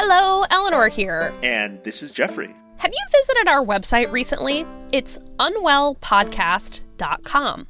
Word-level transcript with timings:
Hello, 0.00 0.44
Eleanor 0.50 0.86
here. 0.86 1.34
And 1.42 1.82
this 1.82 2.04
is 2.04 2.12
Jeffrey. 2.12 2.54
Have 2.76 2.92
you 2.92 3.04
visited 3.10 3.48
our 3.48 3.64
website 3.64 4.12
recently? 4.12 4.64
It's 4.92 5.18
unwellpodcast.com. 5.40 7.66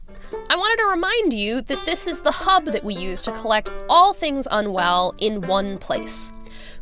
I 0.50 0.56
wanted 0.56 0.82
to 0.82 0.88
remind 0.90 1.32
you 1.32 1.62
that 1.62 1.86
this 1.86 2.06
is 2.06 2.20
the 2.20 2.30
hub 2.30 2.66
that 2.66 2.84
we 2.84 2.94
use 2.94 3.22
to 3.22 3.32
collect 3.32 3.70
all 3.88 4.12
things 4.12 4.46
unwell 4.50 5.14
in 5.16 5.40
one 5.40 5.78
place. 5.78 6.30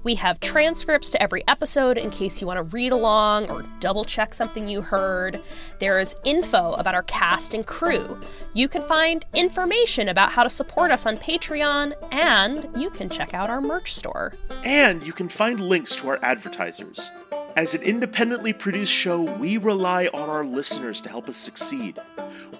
We 0.06 0.14
have 0.14 0.38
transcripts 0.38 1.10
to 1.10 1.20
every 1.20 1.42
episode 1.48 1.98
in 1.98 2.10
case 2.10 2.40
you 2.40 2.46
want 2.46 2.58
to 2.58 2.62
read 2.62 2.92
along 2.92 3.50
or 3.50 3.64
double 3.80 4.04
check 4.04 4.34
something 4.34 4.68
you 4.68 4.80
heard. 4.80 5.42
There 5.80 5.98
is 5.98 6.14
info 6.22 6.74
about 6.74 6.94
our 6.94 7.02
cast 7.02 7.54
and 7.54 7.66
crew. 7.66 8.16
You 8.54 8.68
can 8.68 8.86
find 8.86 9.26
information 9.34 10.10
about 10.10 10.30
how 10.30 10.44
to 10.44 10.48
support 10.48 10.92
us 10.92 11.06
on 11.06 11.16
Patreon, 11.16 11.94
and 12.12 12.68
you 12.80 12.88
can 12.90 13.08
check 13.08 13.34
out 13.34 13.50
our 13.50 13.60
merch 13.60 13.96
store. 13.96 14.34
And 14.62 15.02
you 15.02 15.12
can 15.12 15.28
find 15.28 15.58
links 15.58 15.96
to 15.96 16.08
our 16.10 16.20
advertisers. 16.22 17.10
As 17.56 17.74
an 17.74 17.82
independently 17.82 18.52
produced 18.52 18.92
show, 18.92 19.22
we 19.22 19.56
rely 19.56 20.08
on 20.14 20.30
our 20.30 20.44
listeners 20.44 21.00
to 21.00 21.08
help 21.08 21.28
us 21.28 21.36
succeed. 21.36 21.98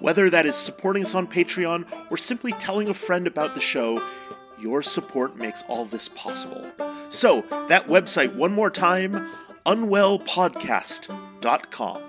Whether 0.01 0.29
that 0.31 0.45
is 0.45 0.57
supporting 0.57 1.03
us 1.03 1.15
on 1.15 1.27
Patreon 1.27 2.11
or 2.11 2.17
simply 2.17 2.51
telling 2.51 2.89
a 2.89 2.93
friend 2.93 3.25
about 3.25 3.55
the 3.55 3.61
show, 3.61 4.05
your 4.59 4.81
support 4.81 5.37
makes 5.37 5.63
all 5.69 5.85
this 5.85 6.09
possible. 6.09 6.69
So, 7.09 7.41
that 7.69 7.87
website, 7.87 8.35
one 8.35 8.53
more 8.53 8.69
time 8.69 9.13
unwellpodcast.com. 9.65 12.06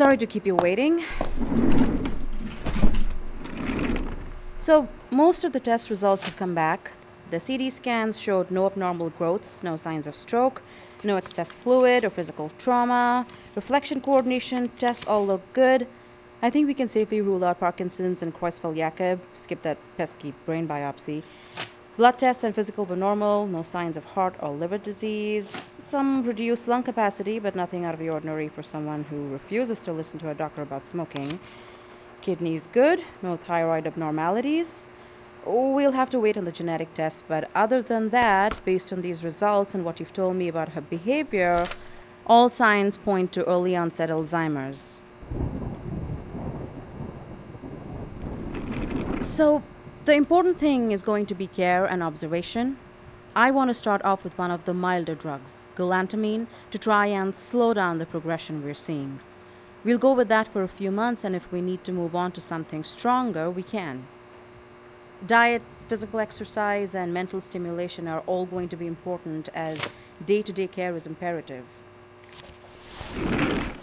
Sorry 0.00 0.16
to 0.16 0.26
keep 0.26 0.46
you 0.46 0.54
waiting. 0.54 1.04
So, 4.58 4.88
most 5.10 5.44
of 5.44 5.52
the 5.52 5.60
test 5.60 5.90
results 5.90 6.24
have 6.24 6.36
come 6.38 6.54
back. 6.54 6.92
The 7.30 7.38
CT 7.38 7.70
scans 7.70 8.18
showed 8.18 8.50
no 8.50 8.64
abnormal 8.64 9.10
growths, 9.10 9.62
no 9.62 9.76
signs 9.76 10.06
of 10.06 10.16
stroke, 10.16 10.62
no 11.04 11.18
excess 11.18 11.52
fluid 11.54 12.02
or 12.02 12.08
physical 12.08 12.50
trauma. 12.56 13.26
Reflection 13.54 14.00
coordination 14.00 14.70
tests 14.78 15.04
all 15.06 15.26
look 15.26 15.42
good. 15.52 15.86
I 16.40 16.48
think 16.48 16.66
we 16.66 16.72
can 16.72 16.88
safely 16.88 17.20
rule 17.20 17.44
out 17.44 17.60
Parkinson's 17.60 18.22
and 18.22 18.34
Creutzfeldt 18.34 18.76
Jakob, 18.76 19.20
skip 19.34 19.60
that 19.60 19.76
pesky 19.98 20.32
brain 20.46 20.66
biopsy. 20.66 21.22
Blood 22.00 22.18
tests 22.18 22.44
and 22.44 22.54
physical 22.54 22.86
were 22.86 22.96
normal, 22.96 23.46
no 23.46 23.62
signs 23.62 23.94
of 23.94 24.04
heart 24.16 24.34
or 24.40 24.48
liver 24.52 24.78
disease, 24.78 25.62
some 25.78 26.24
reduced 26.24 26.66
lung 26.66 26.82
capacity, 26.82 27.38
but 27.38 27.54
nothing 27.54 27.84
out 27.84 27.92
of 27.92 28.00
the 28.00 28.08
ordinary 28.08 28.48
for 28.48 28.62
someone 28.62 29.04
who 29.04 29.28
refuses 29.28 29.82
to 29.82 29.92
listen 29.92 30.18
to 30.20 30.30
a 30.30 30.34
doctor 30.34 30.62
about 30.62 30.86
smoking. 30.86 31.38
Kidneys 32.22 32.68
good, 32.68 33.04
no 33.20 33.36
thyroid 33.36 33.86
abnormalities. 33.86 34.88
We'll 35.44 35.92
have 35.92 36.08
to 36.08 36.18
wait 36.18 36.38
on 36.38 36.46
the 36.46 36.52
genetic 36.52 36.94
test, 36.94 37.24
but 37.28 37.50
other 37.54 37.82
than 37.82 38.08
that, 38.08 38.64
based 38.64 38.94
on 38.94 39.02
these 39.02 39.22
results 39.22 39.74
and 39.74 39.84
what 39.84 40.00
you've 40.00 40.14
told 40.14 40.36
me 40.36 40.48
about 40.48 40.70
her 40.70 40.80
behavior, 40.80 41.68
all 42.26 42.48
signs 42.48 42.96
point 42.96 43.30
to 43.32 43.44
early 43.44 43.76
onset 43.76 44.08
Alzheimer's. 44.08 45.02
So, 49.20 49.62
the 50.04 50.14
important 50.14 50.58
thing 50.58 50.92
is 50.92 51.02
going 51.02 51.26
to 51.26 51.34
be 51.34 51.46
care 51.46 51.84
and 51.84 52.02
observation. 52.02 52.78
I 53.36 53.50
want 53.50 53.68
to 53.68 53.74
start 53.74 54.02
off 54.04 54.24
with 54.24 54.36
one 54.38 54.50
of 54.50 54.64
the 54.64 54.74
milder 54.74 55.14
drugs, 55.14 55.66
galantamine, 55.76 56.46
to 56.70 56.78
try 56.78 57.06
and 57.06 57.36
slow 57.36 57.74
down 57.74 57.98
the 57.98 58.06
progression 58.06 58.64
we're 58.64 58.74
seeing. 58.74 59.20
We'll 59.84 59.98
go 59.98 60.12
with 60.12 60.28
that 60.28 60.48
for 60.48 60.62
a 60.62 60.68
few 60.68 60.90
months, 60.90 61.22
and 61.22 61.36
if 61.36 61.50
we 61.52 61.60
need 61.60 61.84
to 61.84 61.92
move 61.92 62.14
on 62.14 62.32
to 62.32 62.40
something 62.40 62.82
stronger, 62.82 63.50
we 63.50 63.62
can. 63.62 64.06
Diet, 65.26 65.62
physical 65.86 66.18
exercise, 66.18 66.94
and 66.94 67.12
mental 67.12 67.40
stimulation 67.40 68.08
are 68.08 68.20
all 68.26 68.46
going 68.46 68.68
to 68.70 68.76
be 68.76 68.86
important 68.86 69.48
as 69.54 69.92
day 70.24 70.40
to 70.42 70.52
day 70.52 70.66
care 70.66 70.96
is 70.96 71.06
imperative. 71.06 71.64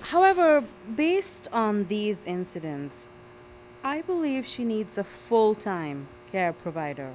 However, 0.01 0.63
based 0.95 1.47
on 1.51 1.85
these 1.85 2.25
incidents, 2.25 3.07
I 3.83 4.01
believe 4.01 4.45
she 4.45 4.63
needs 4.63 4.97
a 4.97 5.03
full 5.03 5.55
time 5.55 6.07
care 6.31 6.53
provider, 6.53 7.13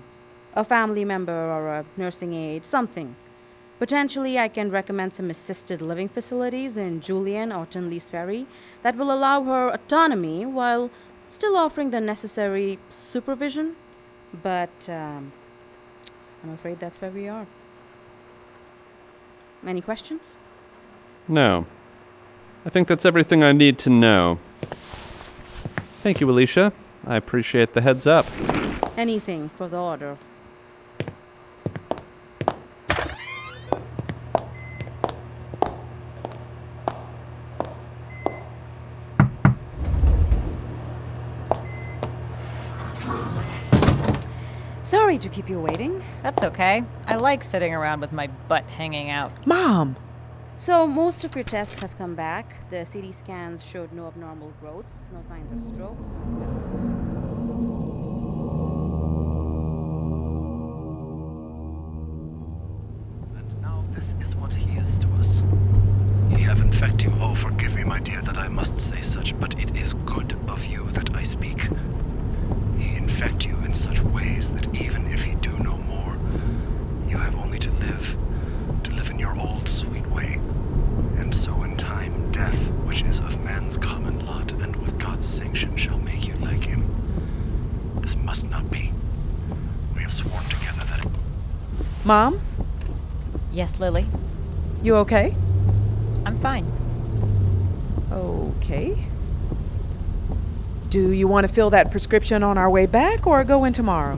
a 0.54 0.64
family 0.64 1.04
member 1.04 1.32
or 1.32 1.68
a 1.68 1.84
nursing 1.96 2.34
aide, 2.34 2.64
something. 2.64 3.16
Potentially, 3.78 4.38
I 4.38 4.48
can 4.48 4.70
recommend 4.70 5.12
some 5.12 5.28
assisted 5.28 5.82
living 5.82 6.08
facilities 6.08 6.76
in 6.76 7.00
Julian 7.00 7.50
or 7.50 7.66
Tinley's 7.66 8.08
Ferry 8.08 8.46
that 8.82 8.96
will 8.96 9.10
allow 9.10 9.42
her 9.42 9.68
autonomy 9.70 10.46
while 10.46 10.90
still 11.26 11.56
offering 11.56 11.90
the 11.90 12.00
necessary 12.00 12.78
supervision. 12.88 13.74
But 14.42 14.88
um, 14.88 15.32
I'm 16.44 16.50
afraid 16.50 16.78
that's 16.78 17.00
where 17.00 17.10
we 17.10 17.28
are. 17.28 17.46
Any 19.66 19.80
questions? 19.80 20.36
No. 21.26 21.66
I 22.64 22.70
think 22.70 22.88
that's 22.88 23.04
everything 23.04 23.42
I 23.42 23.52
need 23.52 23.78
to 23.80 23.90
know. 23.90 24.38
Thank 26.02 26.20
you, 26.20 26.28
Alicia. 26.28 26.72
I 27.06 27.14
appreciate 27.14 27.74
the 27.74 27.80
heads 27.80 28.08
up. 28.08 28.26
Anything 28.98 29.50
for 29.50 29.68
the 29.68 29.76
order. 29.78 30.18
Sorry 44.82 45.18
to 45.18 45.28
keep 45.28 45.48
you 45.48 45.60
waiting. 45.60 46.02
That's 46.24 46.42
okay. 46.42 46.82
I 47.06 47.14
like 47.14 47.44
sitting 47.44 47.72
around 47.72 48.00
with 48.00 48.10
my 48.10 48.26
butt 48.48 48.64
hanging 48.64 49.08
out. 49.08 49.30
Mom! 49.46 49.94
So, 50.56 50.86
most 50.86 51.24
of 51.24 51.34
your 51.34 51.44
tests 51.44 51.80
have 51.80 51.96
come 51.98 52.14
back. 52.14 52.68
The 52.68 52.84
CT 52.84 53.14
scans 53.14 53.64
showed 53.64 53.92
no 53.92 54.06
abnormal 54.06 54.52
growths, 54.60 55.08
no 55.12 55.22
signs 55.22 55.50
of 55.50 55.62
stroke. 55.62 55.96
And 63.34 63.60
now 63.62 63.84
this 63.90 64.14
is 64.20 64.36
what 64.36 64.54
he 64.54 64.78
is 64.78 64.98
to 65.00 65.08
us. 65.14 65.42
Ye 66.30 66.38
have 66.42 66.60
in 66.60 66.70
fact 66.70 67.02
you 67.02 67.12
oh 67.20 67.34
forgive 67.34 67.74
me, 67.74 67.84
my 67.84 67.98
dear, 67.98 68.20
that 68.22 68.38
I 68.38 68.48
must 68.48 68.78
say 68.80 69.00
such, 69.00 69.38
but 69.40 69.58
it 69.60 69.71
Mom, 92.04 92.40
Yes, 93.52 93.78
Lily. 93.78 94.06
you 94.82 94.96
okay? 94.96 95.34
I'm 96.26 96.38
fine. 96.40 96.66
Okay. 98.10 99.06
Do 100.88 101.10
you 101.12 101.26
want 101.28 101.46
to 101.46 101.52
fill 101.52 101.70
that 101.70 101.90
prescription 101.90 102.42
on 102.42 102.58
our 102.58 102.68
way 102.68 102.86
back 102.86 103.26
or 103.26 103.42
go 103.44 103.64
in 103.64 103.72
tomorrow? 103.72 104.16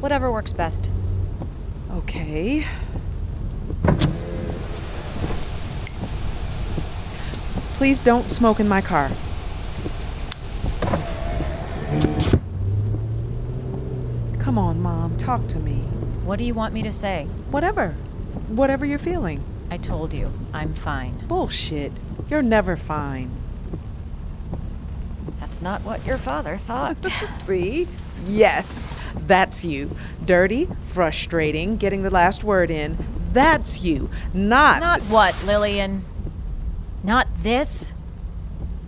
Whatever 0.00 0.32
works 0.32 0.52
best. 0.52 0.90
Okay. 1.92 2.66
Please 7.74 7.98
don't 7.98 8.30
smoke 8.30 8.58
in 8.58 8.68
my 8.68 8.80
car. 8.80 9.10
Come 14.38 14.58
on, 14.58 14.80
Mom, 14.80 15.16
talk 15.16 15.46
to 15.48 15.58
me. 15.58 15.82
What 16.26 16.40
do 16.40 16.44
you 16.44 16.54
want 16.54 16.74
me 16.74 16.82
to 16.82 16.90
say? 16.90 17.26
Whatever. 17.52 17.90
Whatever 18.48 18.84
you're 18.84 18.98
feeling. 18.98 19.44
I 19.70 19.76
told 19.76 20.12
you, 20.12 20.32
I'm 20.52 20.74
fine. 20.74 21.24
Bullshit. 21.28 21.92
You're 22.28 22.42
never 22.42 22.76
fine. 22.76 23.30
That's 25.38 25.62
not 25.62 25.82
what 25.82 26.04
your 26.04 26.18
father 26.18 26.56
thought. 26.56 26.96
See? 27.44 27.86
Yes, 28.26 28.92
that's 29.14 29.64
you. 29.64 29.96
Dirty, 30.24 30.68
frustrating, 30.82 31.76
getting 31.76 32.02
the 32.02 32.10
last 32.10 32.42
word 32.42 32.72
in. 32.72 32.98
That's 33.32 33.82
you. 33.82 34.10
Not. 34.34 34.80
not 34.80 35.02
what, 35.02 35.40
Lillian? 35.44 36.04
Not 37.04 37.28
this? 37.40 37.92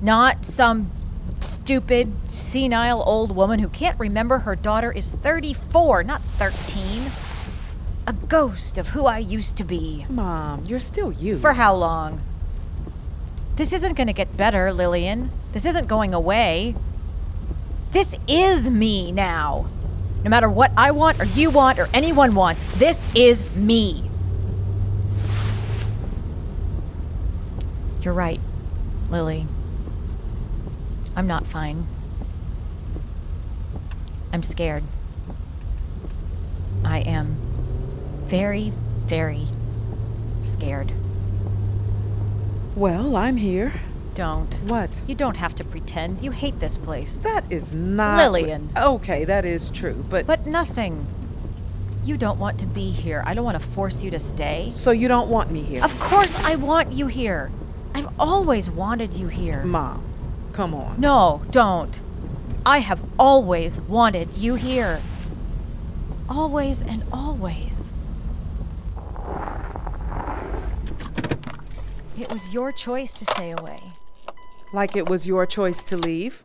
Not 0.00 0.44
some 0.44 0.90
stupid, 1.38 2.12
senile 2.26 3.00
old 3.06 3.36
woman 3.36 3.60
who 3.60 3.68
can't 3.68 3.98
remember 4.00 4.38
her 4.40 4.56
daughter 4.56 4.90
is 4.90 5.12
34, 5.12 6.02
not 6.02 6.20
13. 6.20 7.27
A 8.08 8.14
ghost 8.14 8.78
of 8.78 8.88
who 8.88 9.04
I 9.04 9.18
used 9.18 9.58
to 9.58 9.64
be. 9.64 10.06
Mom, 10.08 10.64
you're 10.64 10.80
still 10.80 11.12
you. 11.12 11.38
For 11.38 11.52
how 11.52 11.74
long? 11.74 12.22
This 13.56 13.70
isn't 13.70 13.98
going 13.98 14.06
to 14.06 14.14
get 14.14 14.34
better, 14.34 14.72
Lillian. 14.72 15.30
This 15.52 15.66
isn't 15.66 15.88
going 15.88 16.14
away. 16.14 16.74
This 17.92 18.18
is 18.26 18.70
me 18.70 19.12
now. 19.12 19.66
No 20.24 20.30
matter 20.30 20.48
what 20.48 20.72
I 20.74 20.90
want 20.90 21.20
or 21.20 21.26
you 21.26 21.50
want 21.50 21.78
or 21.78 21.90
anyone 21.92 22.34
wants, 22.34 22.78
this 22.78 23.06
is 23.14 23.54
me. 23.54 24.08
You're 28.00 28.14
right, 28.14 28.40
Lily. 29.10 29.46
I'm 31.14 31.26
not 31.26 31.46
fine. 31.46 31.86
I'm 34.32 34.42
scared. 34.42 34.84
I 36.86 37.00
am 37.00 37.47
very, 38.28 38.72
very 39.06 39.46
scared. 40.44 40.92
Well, 42.76 43.16
I'm 43.16 43.38
here. 43.38 43.80
Don't. 44.14 44.54
What? 44.66 45.02
You 45.06 45.14
don't 45.14 45.36
have 45.36 45.54
to 45.56 45.64
pretend. 45.64 46.22
You 46.22 46.32
hate 46.32 46.60
this 46.60 46.76
place. 46.76 47.16
That 47.18 47.44
is 47.50 47.74
not. 47.74 48.18
Lillian. 48.18 48.70
Okay, 48.76 49.24
that 49.24 49.44
is 49.44 49.70
true, 49.70 50.04
but. 50.10 50.26
But 50.26 50.46
nothing. 50.46 51.06
You 52.04 52.16
don't 52.16 52.38
want 52.38 52.58
to 52.60 52.66
be 52.66 52.90
here. 52.90 53.22
I 53.26 53.34
don't 53.34 53.44
want 53.44 53.60
to 53.60 53.66
force 53.66 54.02
you 54.02 54.10
to 54.10 54.18
stay. 54.18 54.70
So 54.74 54.90
you 54.90 55.08
don't 55.08 55.28
want 55.28 55.50
me 55.50 55.62
here? 55.62 55.84
Of 55.84 55.98
course, 56.00 56.34
I 56.44 56.56
want 56.56 56.92
you 56.92 57.06
here. 57.06 57.50
I've 57.94 58.08
always 58.18 58.70
wanted 58.70 59.14
you 59.14 59.28
here. 59.28 59.62
Mom, 59.62 60.04
come 60.52 60.74
on. 60.74 61.00
No, 61.00 61.42
don't. 61.50 62.00
I 62.66 62.78
have 62.78 63.02
always 63.18 63.80
wanted 63.80 64.36
you 64.36 64.54
here. 64.54 65.00
Always 66.28 66.82
and 66.82 67.04
always. 67.12 67.87
It 72.20 72.32
was 72.32 72.52
your 72.52 72.72
choice 72.72 73.12
to 73.12 73.24
stay 73.24 73.54
away. 73.56 73.80
Like 74.72 74.96
it 74.96 75.08
was 75.08 75.26
your 75.26 75.46
choice 75.46 75.82
to 75.84 75.96
leave? 75.96 76.44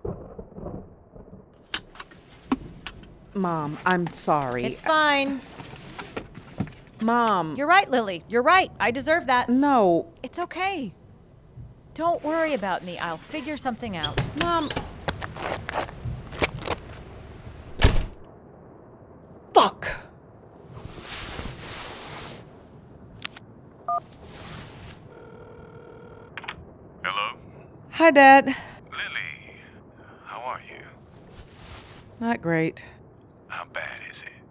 Mom, 3.33 3.77
I'm 3.85 4.07
sorry. 4.07 4.63
It's 4.65 4.81
fine. 4.81 5.41
Mom. 7.01 7.55
You're 7.55 7.67
right, 7.67 7.89
Lily. 7.89 8.23
You're 8.27 8.43
right. 8.43 8.71
I 8.79 8.91
deserve 8.91 9.27
that. 9.27 9.49
No. 9.49 10.07
It's 10.21 10.39
okay. 10.39 10.93
Don't 11.95 12.23
worry 12.23 12.53
about 12.53 12.83
me. 12.83 12.97
I'll 12.99 13.17
figure 13.17 13.57
something 13.57 13.97
out. 13.97 14.21
Mom. 14.39 14.69
Fuck. 19.53 20.03
Hello? 27.03 27.37
Hi, 28.03 28.11
Dad. 28.11 28.47
Lily, 28.47 29.61
how 30.25 30.41
are 30.41 30.59
you? 30.67 30.83
Not 32.19 32.41
great. 32.41 32.83
How 33.47 33.63
bad 33.63 34.01
is 34.11 34.23
it? 34.23 34.43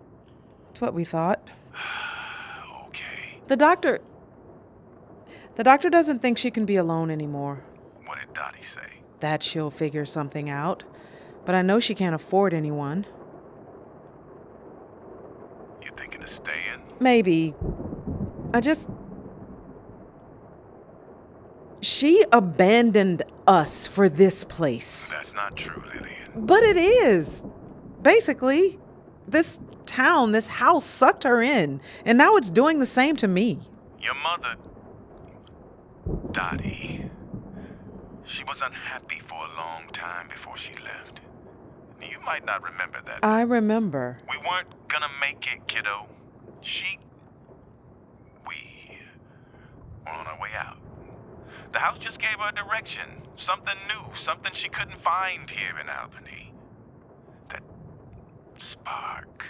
It's 0.71 0.81
what 0.81 0.95
we 0.95 1.05
thought. 1.05 1.51
Okay. 2.87 3.41
The 3.49 3.57
doctor. 3.59 4.01
The 5.57 5.65
doctor 5.65 5.91
doesn't 5.91 6.21
think 6.21 6.39
she 6.39 6.51
can 6.51 6.65
be 6.65 6.77
alone 6.77 7.11
anymore. 7.11 7.63
What 8.07 8.19
did 8.21 8.33
Dottie 8.33 8.63
say? 8.63 9.03
That 9.21 9.43
she'll 9.43 9.71
figure 9.71 10.07
something 10.07 10.49
out. 10.49 10.85
But 11.45 11.55
I 11.55 11.61
know 11.61 11.79
she 11.79 11.95
can't 11.95 12.15
afford 12.15 12.55
anyone. 12.55 13.05
You 15.83 15.91
thinking 15.91 16.23
of 16.23 16.29
staying? 16.31 16.81
Maybe. 17.01 17.55
I 18.55 18.61
just. 18.63 18.89
She 21.83 22.25
abandoned 22.31 23.25
us 23.47 23.89
for 23.89 24.09
this 24.09 24.45
place. 24.45 25.09
That's 25.09 25.35
not 25.35 25.57
true, 25.57 25.83
Lillian. 25.95 26.31
But 26.37 26.63
it 26.63 26.77
is. 26.77 27.45
Basically, 28.01 28.79
this 29.27 29.59
town, 29.85 30.31
this 30.31 30.47
house 30.47 30.85
sucked 30.85 31.25
her 31.25 31.43
in, 31.43 31.81
and 32.05 32.17
now 32.17 32.37
it's 32.37 32.51
doing 32.51 32.79
the 32.79 32.87
same 32.87 33.17
to 33.17 33.27
me. 33.27 33.59
Your 34.01 34.15
mother, 34.15 34.57
Dottie, 36.31 37.11
she 38.25 38.45
was 38.45 38.63
unhappy 38.63 39.21
for 39.21 39.35
a 39.35 39.57
long 39.57 39.89
time 39.93 40.29
before 40.29 40.57
she 40.57 40.75
left. 40.77 41.21
You 42.01 42.19
might 42.25 42.45
not 42.45 42.63
remember 42.63 43.01
that. 43.07 43.21
I 43.25 43.43
remember. 43.43 44.19
We 44.31 44.39
weren't 44.39 44.89
gonna 44.89 45.11
make 45.21 45.53
it, 45.53 45.67
kiddo. 45.67 46.09
She. 46.61 46.99
We 48.47 48.99
were 50.07 50.13
on 50.13 50.27
our 50.27 50.41
way 50.41 50.51
out. 50.57 50.79
The 51.73 51.79
house 51.79 51.99
just 51.99 52.21
gave 52.21 52.39
her 52.39 52.51
a 52.51 52.55
direction. 52.55 53.23
Something 53.37 53.77
new, 53.89 54.15
something 54.15 54.53
she 54.53 54.69
couldn't 54.69 54.99
find 54.99 55.49
here 55.51 55.79
in 55.81 55.89
Albany. 55.89 56.53
That 57.49 57.63
spark. 58.59 59.47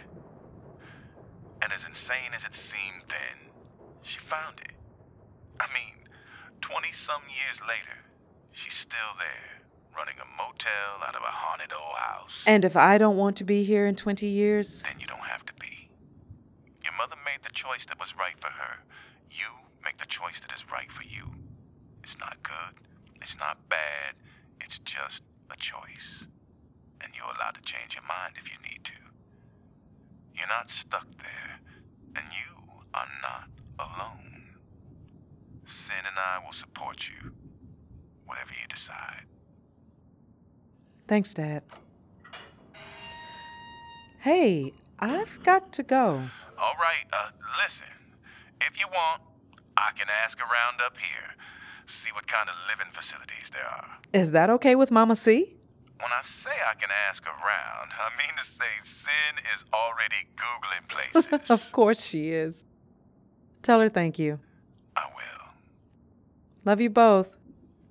And 1.60 1.72
as 1.72 1.84
insane 1.84 2.32
as 2.34 2.44
it 2.44 2.54
seemed 2.54 3.02
then, 3.08 3.50
she 4.02 4.18
found 4.18 4.60
it. 4.60 4.72
I 5.60 5.66
mean, 5.74 5.94
20 6.60 6.92
some 6.92 7.22
years 7.28 7.60
later, 7.60 8.04
she's 8.52 8.74
still 8.74 9.14
there, 9.18 9.62
running 9.96 10.14
a 10.20 10.26
motel 10.40 11.02
out 11.06 11.14
of 11.14 11.22
a 11.22 11.26
haunted 11.26 11.72
old 11.72 11.96
house. 11.96 12.44
And 12.46 12.64
if 12.64 12.76
I 12.76 12.98
don't 12.98 13.16
want 13.16 13.36
to 13.38 13.44
be 13.44 13.64
here 13.64 13.86
in 13.86 13.96
20 13.96 14.26
years, 14.26 14.82
Then 14.82 15.00
you 15.00 15.06
don't 15.06 15.20
have 15.20 15.44
to 15.46 15.54
be. 15.54 15.88
Your 16.84 16.92
mother 16.96 17.16
made 17.24 17.42
the 17.42 17.52
choice 17.52 17.84
that 17.86 17.98
was 17.98 18.16
right 18.16 18.38
for 18.38 18.50
her. 18.50 18.84
You 19.30 19.46
make 19.84 19.98
the 19.98 20.06
choice 20.06 20.40
that 20.40 20.52
is 20.52 20.64
right 20.70 20.90
for 20.90 21.02
you. 21.04 21.32
It's 22.02 22.18
not 22.18 22.42
good. 22.42 22.76
It's 23.20 23.38
not 23.38 23.68
bad. 23.68 24.14
It's 24.60 24.78
just 24.80 25.22
a 25.50 25.56
choice. 25.56 26.26
And 27.02 27.12
you're 27.16 27.26
allowed 27.26 27.54
to 27.54 27.62
change 27.62 27.94
your 27.94 28.04
mind 28.04 28.34
if 28.36 28.50
you 28.50 28.58
need 28.68 28.84
to. 28.84 28.92
You're 30.34 30.48
not 30.48 30.70
stuck 30.70 31.06
there. 31.18 31.60
And 32.16 32.24
you 32.32 32.82
are 32.94 33.08
not 33.22 33.48
alone. 33.78 34.56
Sin 35.64 35.96
and 36.06 36.16
I 36.18 36.44
will 36.44 36.52
support 36.52 37.08
you, 37.08 37.32
whatever 38.26 38.52
you 38.60 38.66
decide. 38.68 39.24
thanks, 41.08 41.34
Dad. 41.34 41.62
Hey, 44.20 44.72
I've 44.98 45.42
got 45.42 45.72
to 45.72 45.82
go. 45.82 46.22
All 46.58 46.74
right, 46.78 47.04
uh, 47.12 47.30
listen. 47.62 47.88
If 48.60 48.78
you 48.78 48.86
want, 48.92 49.22
I 49.76 49.90
can 49.96 50.06
ask 50.24 50.38
around 50.40 50.80
up 50.84 50.96
here, 50.96 51.34
see 51.92 52.10
what 52.12 52.26
kind 52.26 52.48
of 52.48 52.54
living 52.68 52.90
facilities 52.92 53.50
there 53.50 53.66
are. 53.66 53.98
Is 54.12 54.30
that 54.32 54.50
okay 54.50 54.74
with 54.74 54.90
Mama 54.90 55.14
C? 55.16 55.54
When 56.00 56.10
I 56.10 56.22
say 56.22 56.50
I 56.68 56.74
can 56.74 56.88
ask 57.08 57.24
around, 57.26 57.90
I 57.92 58.08
mean 58.18 58.34
to 58.36 58.42
say 58.44 58.64
Sin 58.82 59.34
is 59.54 59.64
already 59.72 60.26
Googling 60.36 60.88
places. 60.88 61.50
of 61.50 61.70
course 61.72 62.00
she 62.02 62.30
is. 62.30 62.64
Tell 63.62 63.78
her 63.80 63.88
thank 63.88 64.18
you. 64.18 64.40
I 64.96 65.04
will. 65.14 65.48
Love 66.64 66.80
you 66.80 66.90
both. 66.90 67.36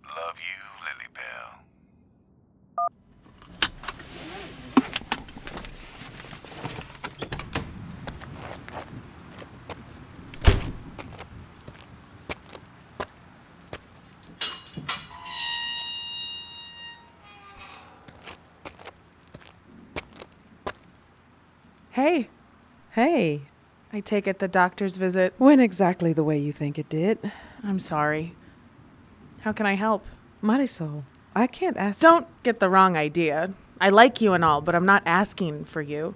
Love 0.04 0.40
you, 0.40 0.86
Lily 0.86 1.08
Bell. 1.14 1.62
Hey, 21.92 22.30
Hey, 23.04 23.42
I 23.92 24.00
take 24.00 24.28
it 24.28 24.38
the 24.38 24.48
doctor's 24.48 24.96
visit. 24.96 25.34
went 25.40 25.60
exactly 25.60 26.14
the 26.14 26.24
way 26.24 26.38
you 26.38 26.52
think 26.52 26.78
it 26.78 26.88
did. 26.88 27.32
I'm 27.64 27.80
sorry. 27.80 28.36
How 29.40 29.52
can 29.54 29.66
I 29.66 29.74
help? 29.74 30.06
Marisol, 30.44 31.02
I 31.36 31.48
can't 31.48 31.78
ask. 31.78 32.00
Don't 32.00 32.28
get 32.44 32.60
the 32.60 32.70
wrong 32.70 32.96
idea. 32.96 33.56
I 33.80 33.90
like 33.90 34.22
you 34.22 34.34
and 34.34 34.46
all, 34.46 34.62
but 34.62 34.76
I'm 34.76 34.86
not 34.86 35.02
asking 35.08 35.66
for 35.66 35.82
you. 35.82 36.14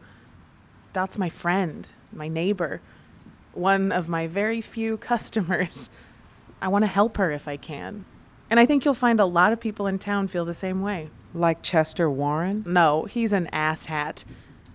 Dot's 0.94 1.18
my 1.18 1.27
friend, 1.27 1.92
my 2.13 2.27
neighbor, 2.27 2.82
one 3.56 3.92
of 3.92 4.08
my 4.08 4.27
very 4.27 4.62
few 4.62 4.96
customers. 5.12 5.89
I 6.62 6.68
want 6.68 6.84
to 6.84 6.88
help 6.88 7.18
her 7.18 7.32
if 7.32 7.48
I 7.48 7.58
can. 7.58 8.06
And 8.48 8.60
I 8.60 8.68
think 8.68 8.86
you'll 8.86 8.94
find 8.94 9.20
a 9.20 9.25
lot 9.25 9.51
of 9.51 9.60
people 9.60 9.88
in 9.88 9.98
town 9.98 10.27
feel 10.27 10.46
the 10.46 10.54
same 10.54 10.84
way. 10.84 11.10
Like 11.34 11.63
Chester 11.63 12.12
Warren? 12.12 12.63
No, 12.68 13.06
he's 13.06 13.34
an 13.34 13.50
asshat. 13.51 14.24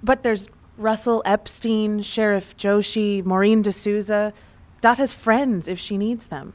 But 0.03 0.25
there's 0.25 0.49
Russell 0.81 1.23
Epstein, 1.27 2.01
Sheriff 2.03 2.57
Joshi, 2.57 3.23
Maureen 3.25 3.61
D'Souza. 3.61 4.33
Dot 4.81 4.97
has 4.97 5.13
friends 5.13 5.69
if 5.69 5.79
she 5.79 5.99
needs 5.99 6.29
them. 6.29 6.55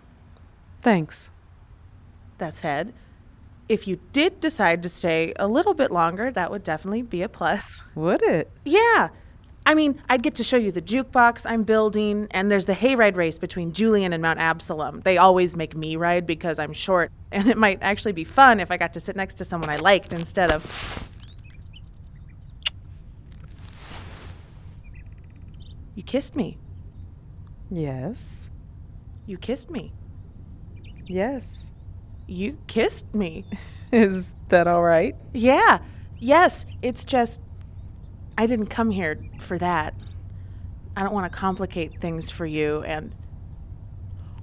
Thanks. 0.82 1.30
That 2.40 2.56
said, 2.56 2.94
if 3.70 3.88
you 3.88 4.00
did 4.14 4.40
decide 4.40 4.82
to 4.84 4.90
stay 4.90 5.34
a 5.38 5.48
little 5.48 5.76
bit 5.76 5.92
longer, 5.92 6.32
that 6.32 6.50
would 6.50 6.64
definitely 6.64 7.04
be 7.04 7.22
a 7.22 7.30
plus. 7.30 7.84
Would 7.96 8.24
it? 8.24 8.52
Yeah. 8.66 9.10
I 9.68 9.74
mean, 9.74 10.02
I'd 10.10 10.22
get 10.22 10.36
to 10.36 10.44
show 10.44 10.58
you 10.58 10.72
the 10.72 10.82
jukebox 10.82 11.44
I'm 11.50 11.64
building, 11.64 12.28
and 12.32 12.52
there's 12.52 12.66
the 12.66 12.74
hayride 12.74 13.16
race 13.16 13.40
between 13.40 13.74
Julian 13.74 14.14
and 14.14 14.22
Mount 14.22 14.40
Absalom. 14.40 15.02
They 15.02 15.18
always 15.18 15.56
make 15.56 15.76
me 15.76 15.96
ride 15.96 16.28
because 16.28 16.60
I'm 16.60 16.74
short, 16.74 17.12
and 17.32 17.48
it 17.48 17.58
might 17.58 17.80
actually 17.82 18.12
be 18.12 18.24
fun 18.24 18.60
if 18.60 18.70
I 18.70 18.78
got 18.78 18.94
to 18.94 19.00
sit 19.00 19.16
next 19.16 19.36
to 19.36 19.46
someone 19.46 19.70
I 19.70 19.78
liked 19.78 20.14
instead 20.14 20.52
of. 20.52 21.12
You 25.96 26.04
kissed 26.04 26.36
me. 26.36 26.58
Yes. 27.72 28.50
You 29.26 29.38
kissed 29.38 29.72
me. 29.72 29.92
Yes. 31.06 31.72
You 32.28 32.58
kissed 32.68 33.16
me. 33.16 33.46
Is 33.92 34.28
that 34.50 34.68
all 34.68 34.84
right? 34.84 35.16
Yeah. 35.34 35.80
Yes. 36.20 36.66
It's 36.82 37.06
just. 37.06 37.40
I 38.38 38.46
didn't 38.46 38.68
come 38.68 38.92
here 38.92 39.18
for 39.40 39.58
that. 39.58 39.94
I 40.98 41.04
don't 41.04 41.14
want 41.14 41.32
to 41.32 41.38
complicate 41.38 41.94
things 41.94 42.30
for 42.30 42.46
you 42.46 42.84
and. 42.84 43.12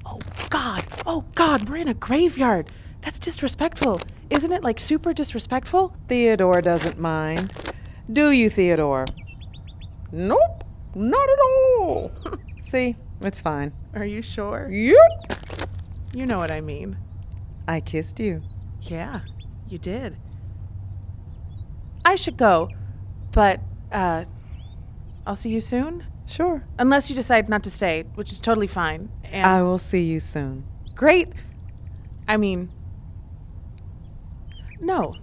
Oh, 0.07 0.21
God. 0.49 0.85
Oh, 1.07 1.25
God. 1.35 1.69
We're 1.69 1.77
in 1.77 1.89
a 1.89 1.95
graveyard. 1.95 2.67
That's 3.03 3.19
disrespectful. 3.19 4.01
Isn't 4.31 4.53
it 4.53 4.63
like 4.63 4.81
super 4.81 5.13
disrespectful? 5.13 5.89
Theodore 6.09 6.63
doesn't 6.63 6.99
mind. 6.99 7.53
Do 8.11 8.31
you, 8.31 8.49
Theodore? 8.49 9.07
Nope. 10.11 10.62
Not 10.95 11.29
at 11.29 11.39
all. 11.41 12.11
See, 12.61 12.97
it's 13.21 13.41
fine. 13.41 13.73
Are 13.95 14.05
you 14.05 14.23
sure? 14.23 14.69
Yep. 14.71 14.97
You 16.13 16.27
know 16.27 16.39
what 16.39 16.51
I 16.51 16.61
mean. 16.61 16.97
I 17.67 17.81
kissed 17.81 18.21
you. 18.21 18.43
Yeah, 18.83 19.21
you 19.69 19.79
did. 19.79 20.17
I 22.05 22.17
should 22.17 22.37
go, 22.37 22.69
but, 23.33 23.61
uh, 23.93 24.25
I'll 25.27 25.37
see 25.37 25.51
you 25.51 25.61
soon? 25.61 26.05
Sure. 26.29 26.65
Unless 26.79 27.09
you 27.11 27.17
decide 27.17 27.49
not 27.49 27.63
to 27.65 27.71
stay, 27.71 28.03
which 28.15 28.33
is 28.33 28.41
totally 28.41 28.67
fine. 28.67 29.09
And 29.25 29.47
I 29.47 29.63
will 29.63 29.79
see 29.79 30.03
you 30.03 30.19
soon. 30.19 30.65
Great. 30.95 31.29
I 32.27 32.37
mean, 32.37 32.69
no. 34.81 35.15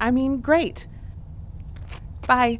I 0.00 0.10
mean, 0.10 0.40
great. 0.40 0.86
Bye. 2.26 2.58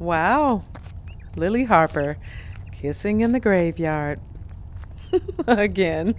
Wow. 0.00 0.64
Lily 1.36 1.64
Harper 1.64 2.16
kissing 2.72 3.20
in 3.20 3.32
the 3.32 3.40
graveyard. 3.40 4.18
Again. 5.46 6.14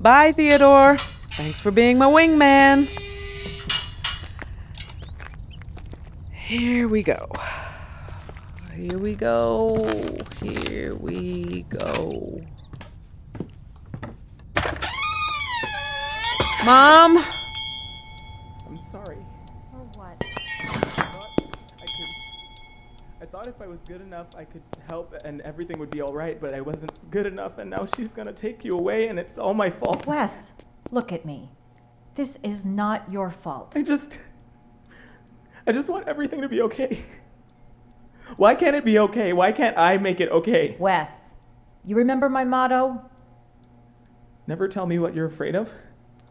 Bye, 0.00 0.30
Theodore. 0.30 0.96
Thanks 1.32 1.60
for 1.60 1.72
being 1.72 1.98
my 1.98 2.06
wingman. 2.06 2.86
Here 6.32 6.86
we 6.86 7.02
go. 7.02 7.26
Here 8.74 8.96
we 8.96 9.16
go. 9.16 9.84
Here 10.40 10.94
we 10.94 11.64
go. 11.68 12.40
Mom? 16.64 17.24
Thought 23.38 23.46
if 23.46 23.62
I 23.62 23.68
was 23.68 23.78
good 23.86 24.00
enough, 24.00 24.26
I 24.36 24.44
could 24.44 24.64
help 24.88 25.14
and 25.24 25.40
everything 25.42 25.78
would 25.78 25.90
be 25.90 26.00
all 26.00 26.12
right, 26.12 26.40
but 26.40 26.54
I 26.54 26.60
wasn't 26.60 26.90
good 27.12 27.24
enough, 27.24 27.58
and 27.58 27.70
now 27.70 27.86
she's 27.94 28.08
gonna 28.08 28.32
take 28.32 28.64
you 28.64 28.76
away, 28.76 29.06
and 29.06 29.16
it's 29.16 29.38
all 29.38 29.54
my 29.54 29.70
fault. 29.70 30.04
Wes, 30.08 30.50
look 30.90 31.12
at 31.12 31.24
me. 31.24 31.48
This 32.16 32.36
is 32.42 32.64
not 32.64 33.04
your 33.12 33.30
fault. 33.30 33.74
I 33.76 33.82
just. 33.82 34.18
I 35.68 35.72
just 35.72 35.88
want 35.88 36.08
everything 36.08 36.40
to 36.40 36.48
be 36.48 36.62
okay. 36.62 37.04
Why 38.36 38.56
can't 38.56 38.74
it 38.74 38.84
be 38.84 38.98
okay? 38.98 39.32
Why 39.32 39.52
can't 39.52 39.78
I 39.78 39.98
make 39.98 40.18
it 40.18 40.30
okay? 40.30 40.74
Wes, 40.80 41.08
you 41.84 41.94
remember 41.94 42.28
my 42.28 42.42
motto? 42.42 43.00
Never 44.48 44.66
tell 44.66 44.86
me 44.86 44.98
what 44.98 45.14
you're 45.14 45.26
afraid 45.26 45.54
of. 45.54 45.70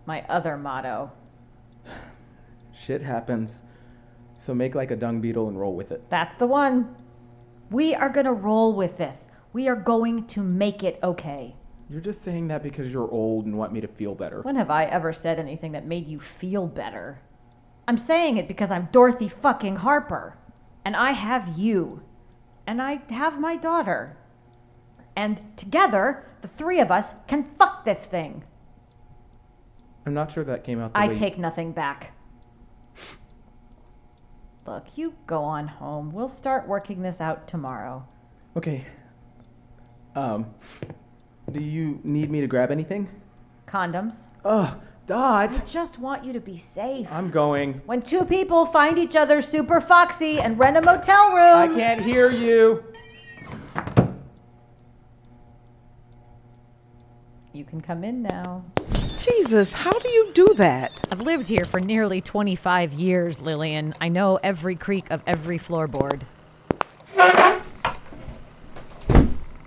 My 0.06 0.26
other 0.28 0.58
motto. 0.58 1.14
Shit 2.74 3.02
happens. 3.02 3.62
So 4.38 4.54
make 4.54 4.76
like 4.76 4.92
a 4.92 4.96
dung 4.96 5.20
beetle 5.22 5.48
and 5.48 5.60
roll 5.60 5.76
with 5.76 5.92
it. 5.92 6.04
That's 6.10 6.38
the 6.40 6.48
one. 6.48 6.96
We 7.70 7.96
are 7.96 8.10
going 8.10 8.26
to 8.26 8.34
roll 8.34 8.74
with 8.74 8.98
this. 8.98 9.16
We 9.54 9.68
are 9.68 9.76
going 9.76 10.28
to 10.28 10.42
make 10.42 10.84
it 10.84 11.00
okay. 11.04 11.56
You're 11.90 12.02
just 12.02 12.24
saying 12.24 12.48
that 12.50 12.64
because 12.64 12.92
you're 12.92 13.10
old 13.10 13.46
and 13.46 13.58
want 13.58 13.74
me 13.74 13.82
to 13.82 13.88
feel 13.88 14.14
better. 14.14 14.42
When 14.42 14.56
have 14.56 14.70
I 14.70 14.86
ever 14.86 15.14
said 15.14 15.40
anything 15.40 15.72
that 15.72 15.86
made 15.86 16.08
you 16.08 16.20
feel 16.20 16.68
better? 16.68 17.20
I'm 17.88 17.98
saying 17.98 18.38
it 18.38 18.48
because 18.48 18.70
I'm 18.70 18.90
Dorothy 18.92 19.30
fucking 19.30 19.78
Harper. 19.78 20.38
And 20.84 20.96
I 20.96 21.12
have 21.12 21.58
you. 21.58 22.02
And 22.66 22.82
I 22.82 23.02
have 23.10 23.40
my 23.40 23.56
daughter. 23.56 24.18
And 25.16 25.42
together, 25.56 26.26
the 26.42 26.50
three 26.50 26.80
of 26.80 26.92
us 26.92 27.14
can 27.28 27.50
fuck 27.58 27.86
this 27.86 28.00
thing. 28.00 28.44
I'm 30.06 30.14
not 30.14 30.32
sure 30.32 30.44
that 30.44 30.64
came 30.64 30.80
out 30.80 30.94
the 30.94 31.00
I 31.00 31.08
way 31.08 31.14
take 31.14 31.38
nothing 31.38 31.72
back. 31.72 32.14
Look, 34.68 34.86
you 34.98 35.14
go 35.28 35.44
on 35.44 35.66
home. 35.66 36.12
We'll 36.12 36.28
start 36.28 36.68
working 36.68 37.02
this 37.02 37.22
out 37.22 37.48
tomorrow. 37.48 38.06
Okay. 38.58 38.86
Um, 40.14 40.46
do 41.54 41.62
you 41.62 42.02
need 42.04 42.30
me 42.30 42.42
to 42.42 42.48
grab 42.48 42.70
anything? 42.70 43.08
Condoms. 43.66 44.16
Ugh, 44.44 44.78
Dot. 45.06 45.56
I 45.56 45.66
just 45.66 46.00
want 46.00 46.26
you 46.26 46.34
to 46.34 46.42
be 46.42 46.58
safe. 46.58 47.08
I'm 47.10 47.32
going. 47.32 47.82
When 47.86 48.02
two 48.02 48.26
people 48.26 48.66
find 48.66 49.00
each 49.00 49.16
other 49.16 49.42
super 49.42 49.80
foxy 49.80 50.42
and 50.42 50.60
rent 50.60 50.76
a 50.76 50.82
motel 50.82 51.30
room. 51.30 51.56
I 51.56 51.68
can't 51.74 52.02
hear 52.02 52.30
you. 52.30 52.84
You 57.54 57.64
can 57.64 57.80
come 57.80 58.04
in 58.04 58.22
now. 58.22 58.66
Jesus, 59.18 59.74
how 59.74 59.98
do 59.98 60.10
you 60.10 60.32
do 60.34 60.54
that? 60.58 60.92
I've 61.12 61.22
lived 61.22 61.48
here 61.48 61.66
for 61.66 61.80
nearly 61.80 62.22
25 62.22 62.94
years, 62.94 63.42
Lillian. 63.42 63.96
I 64.00 64.10
know 64.10 64.40
every 64.44 64.76
creak 64.76 65.10
of 65.10 65.24
every 65.26 65.58
floorboard. 65.58 66.22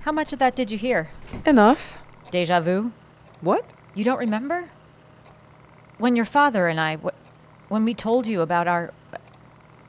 How 0.03 0.13
much 0.13 0.33
of 0.33 0.39
that 0.39 0.55
did 0.55 0.71
you 0.71 0.79
hear? 0.79 1.11
Enough. 1.45 1.99
Deja 2.31 2.61
vu? 2.61 2.93
What? 3.41 3.65
You 3.93 4.05
don't 4.05 4.19
remember? 4.19 4.71
When 5.99 6.15
your 6.15 6.25
father 6.25 6.69
and 6.69 6.81
I, 6.81 6.97
when 7.69 7.85
we 7.85 7.93
told 7.93 8.29
you 8.29 8.43
about 8.43 8.69
our, 8.69 8.93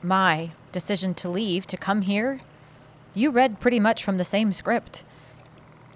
my 0.02 0.50
decision 0.72 1.14
to 1.14 1.28
leave, 1.28 1.68
to 1.68 1.76
come 1.76 2.02
here, 2.02 2.40
you 3.14 3.30
read 3.30 3.60
pretty 3.60 3.78
much 3.78 4.02
from 4.02 4.18
the 4.18 4.24
same 4.24 4.52
script. 4.52 5.04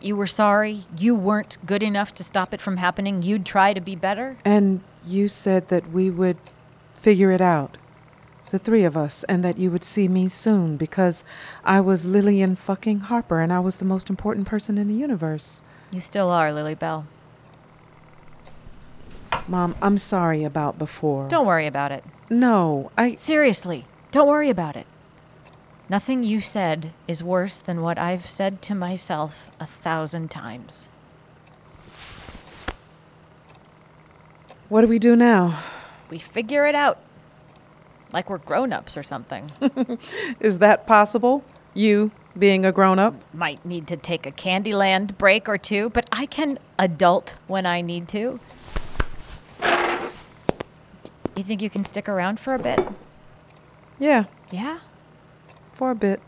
You 0.07 0.15
were 0.15 0.29
sorry. 0.29 0.85
You 0.97 1.17
weren't 1.17 1.59
good 1.67 1.83
enough 1.83 2.13
to 2.15 2.23
stop 2.23 2.55
it 2.55 2.61
from 2.61 2.77
happening. 2.77 3.23
You'd 3.23 3.45
try 3.45 3.73
to 3.73 3.81
be 3.81 3.97
better. 3.97 4.37
And 4.45 4.83
you 5.05 5.27
said 5.27 5.67
that 5.67 5.91
we 5.91 6.11
would 6.11 6.37
figure 6.95 7.33
it 7.33 7.41
out. 7.41 7.77
The 8.53 8.61
three 8.61 8.85
of 8.85 8.97
us, 8.97 9.25
and 9.25 9.43
that 9.43 9.59
you 9.59 9.73
would 9.73 9.83
see 9.83 10.07
me 10.07 10.29
soon 10.29 10.77
because 10.77 11.25
I 11.65 11.81
was 11.81 12.07
Lillian 12.07 12.55
fucking 12.55 13.01
Harper 13.01 13.41
and 13.41 13.53
I 13.53 13.59
was 13.59 13.79
the 13.79 13.85
most 13.85 14.09
important 14.09 14.47
person 14.47 14.79
in 14.79 14.87
the 14.87 14.95
universe. 14.95 15.63
You 15.91 15.99
still 15.99 16.31
are, 16.31 16.53
Lily 16.53 16.77
Bell. 16.77 17.09
Mom, 19.49 19.75
I'm 19.83 19.99
sorry 19.99 20.45
about 20.45 20.79
before. 20.79 21.27
Don't 21.27 21.47
worry 21.47 21.67
about 21.67 21.91
it. 21.91 22.05
No, 22.31 22.93
I. 22.97 23.17
Seriously, 23.17 23.87
don't 24.13 24.29
worry 24.29 24.51
about 24.51 24.77
it. 24.77 24.87
Nothing 25.89 26.25
you 26.25 26.41
said 26.41 26.93
is 27.07 27.23
worse 27.23 27.61
than 27.61 27.81
what 27.81 27.97
I've 27.99 28.29
said 28.29 28.61
to 28.63 28.75
myself 28.75 29.51
a 29.61 29.67
thousand 29.67 30.31
times. 30.31 30.89
What 34.69 34.81
do 34.81 34.89
we 34.89 34.99
do 34.99 35.15
now? 35.15 35.63
We 36.11 36.19
figure 36.19 36.67
it 36.67 36.75
out. 36.75 36.99
like 38.13 38.29
we're 38.31 38.39
grown 38.39 38.73
ups 38.73 38.97
or 38.97 39.03
something. 39.03 39.51
Is 40.41 40.59
that 40.59 40.87
possible? 40.87 41.45
You 41.75 42.11
being 42.39 42.65
a 42.65 42.73
grown 42.73 42.99
up? 42.99 43.15
Might 43.35 43.65
need 43.65 43.87
to 43.89 43.97
take 43.97 44.27
a 44.27 44.33
Candyland 44.33 45.17
break 45.19 45.49
or 45.49 45.59
two, 45.59 45.91
but 45.91 46.09
I 46.11 46.27
can 46.27 46.59
adult 46.79 47.37
when 47.47 47.67
I 47.67 47.81
need 47.81 48.09
to. 48.09 48.41
You 51.37 51.43
think 51.45 51.61
you 51.63 51.69
can 51.71 51.85
stick 51.85 52.09
around 52.09 52.41
for 52.41 52.55
a 52.55 52.59
bit? 52.59 52.81
Yeah, 53.99 54.25
Yeah? 54.51 54.79
For 55.77 55.91
a 55.91 55.95
bit. 55.95 56.21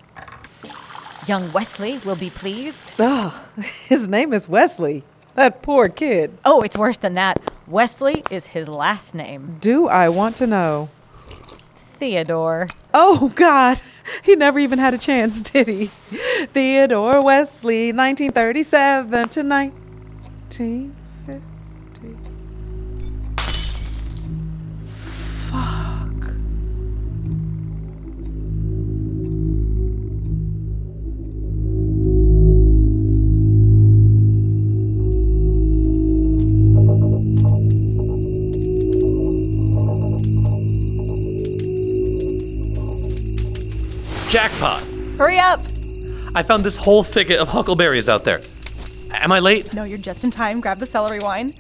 Young 1.26 1.50
Wesley 1.52 1.98
will 2.04 2.16
be 2.16 2.30
pleased. 2.30 2.94
Ugh, 3.00 3.32
his 3.84 4.06
name 4.08 4.32
is 4.32 4.48
Wesley. 4.48 5.04
That 5.34 5.62
poor 5.62 5.88
kid. 5.88 6.36
Oh, 6.44 6.62
it's 6.62 6.76
worse 6.76 6.96
than 6.96 7.14
that. 7.14 7.38
Wesley 7.66 8.22
is 8.30 8.48
his 8.48 8.68
last 8.68 9.14
name. 9.14 9.58
Do 9.60 9.88
I 9.88 10.08
want 10.08 10.36
to 10.36 10.46
know? 10.46 10.88
Theodore. 11.98 12.68
Oh, 12.94 13.32
God. 13.34 13.80
He 14.22 14.34
never 14.34 14.58
even 14.58 14.78
had 14.78 14.94
a 14.94 14.98
chance, 14.98 15.40
did 15.52 15.68
he? 15.68 15.90
Theodore 16.54 17.22
Wesley, 17.22 17.92
1937 17.92 19.10
to 19.10 19.42
1950. 19.42 20.97
I 46.38 46.42
found 46.45 46.62
this 46.62 46.76
whole 46.76 47.02
thicket 47.02 47.40
of 47.40 47.49
huckleberries 47.49 48.09
out 48.09 48.23
there. 48.23 48.40
Am 49.11 49.33
I 49.33 49.40
late? 49.40 49.75
No, 49.75 49.83
you're 49.83 49.99
just 49.99 50.23
in 50.23 50.30
time. 50.30 50.61
Grab 50.61 50.78
the 50.78 50.87
celery 50.87 51.18
wine. 51.18 51.52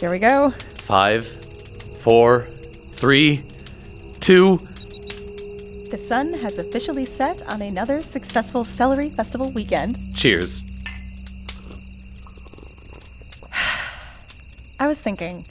Here 0.00 0.10
we 0.10 0.18
go. 0.18 0.50
Five, 0.88 1.28
four, 1.98 2.48
three, 2.94 3.44
two. 4.18 4.66
The 5.92 5.98
sun 5.98 6.32
has 6.32 6.58
officially 6.58 7.04
set 7.04 7.40
on 7.48 7.62
another 7.62 8.00
successful 8.00 8.64
Celery 8.64 9.08
Festival 9.08 9.52
weekend. 9.52 10.00
Cheers. 10.16 10.64
I 14.80 14.88
was 14.88 15.00
thinking, 15.00 15.44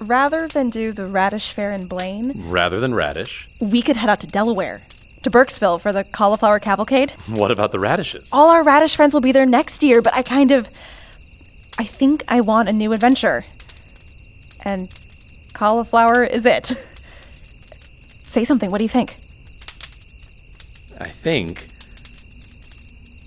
rather 0.00 0.48
than 0.48 0.70
do 0.70 0.92
the 0.92 1.06
Radish 1.06 1.52
Fair 1.52 1.70
in 1.70 1.86
Blaine, 1.86 2.32
Rather 2.48 2.80
than 2.80 2.94
radish. 2.94 3.48
we 3.60 3.82
could 3.82 3.96
head 3.96 4.08
out 4.10 4.20
to 4.20 4.26
Delaware, 4.26 4.82
to 5.22 5.30
Burkesville 5.30 5.80
for 5.80 5.92
the 5.92 6.04
cauliflower 6.04 6.58
cavalcade. 6.58 7.10
What 7.28 7.50
about 7.50 7.72
the 7.72 7.78
radishes? 7.78 8.28
All 8.32 8.48
our 8.50 8.62
radish 8.62 8.96
friends 8.96 9.14
will 9.14 9.20
be 9.20 9.32
there 9.32 9.46
next 9.46 9.82
year, 9.82 10.00
but 10.02 10.14
I 10.14 10.22
kind 10.22 10.50
of. 10.50 10.68
I 11.78 11.84
think 11.84 12.24
I 12.28 12.40
want 12.40 12.68
a 12.68 12.72
new 12.72 12.92
adventure. 12.92 13.44
And 14.62 14.92
cauliflower 15.54 16.24
is 16.24 16.44
it. 16.44 16.72
Say 18.24 18.44
something. 18.44 18.70
What 18.70 18.78
do 18.78 18.84
you 18.84 18.88
think? 18.90 19.16
I 21.00 21.08
think 21.08 21.68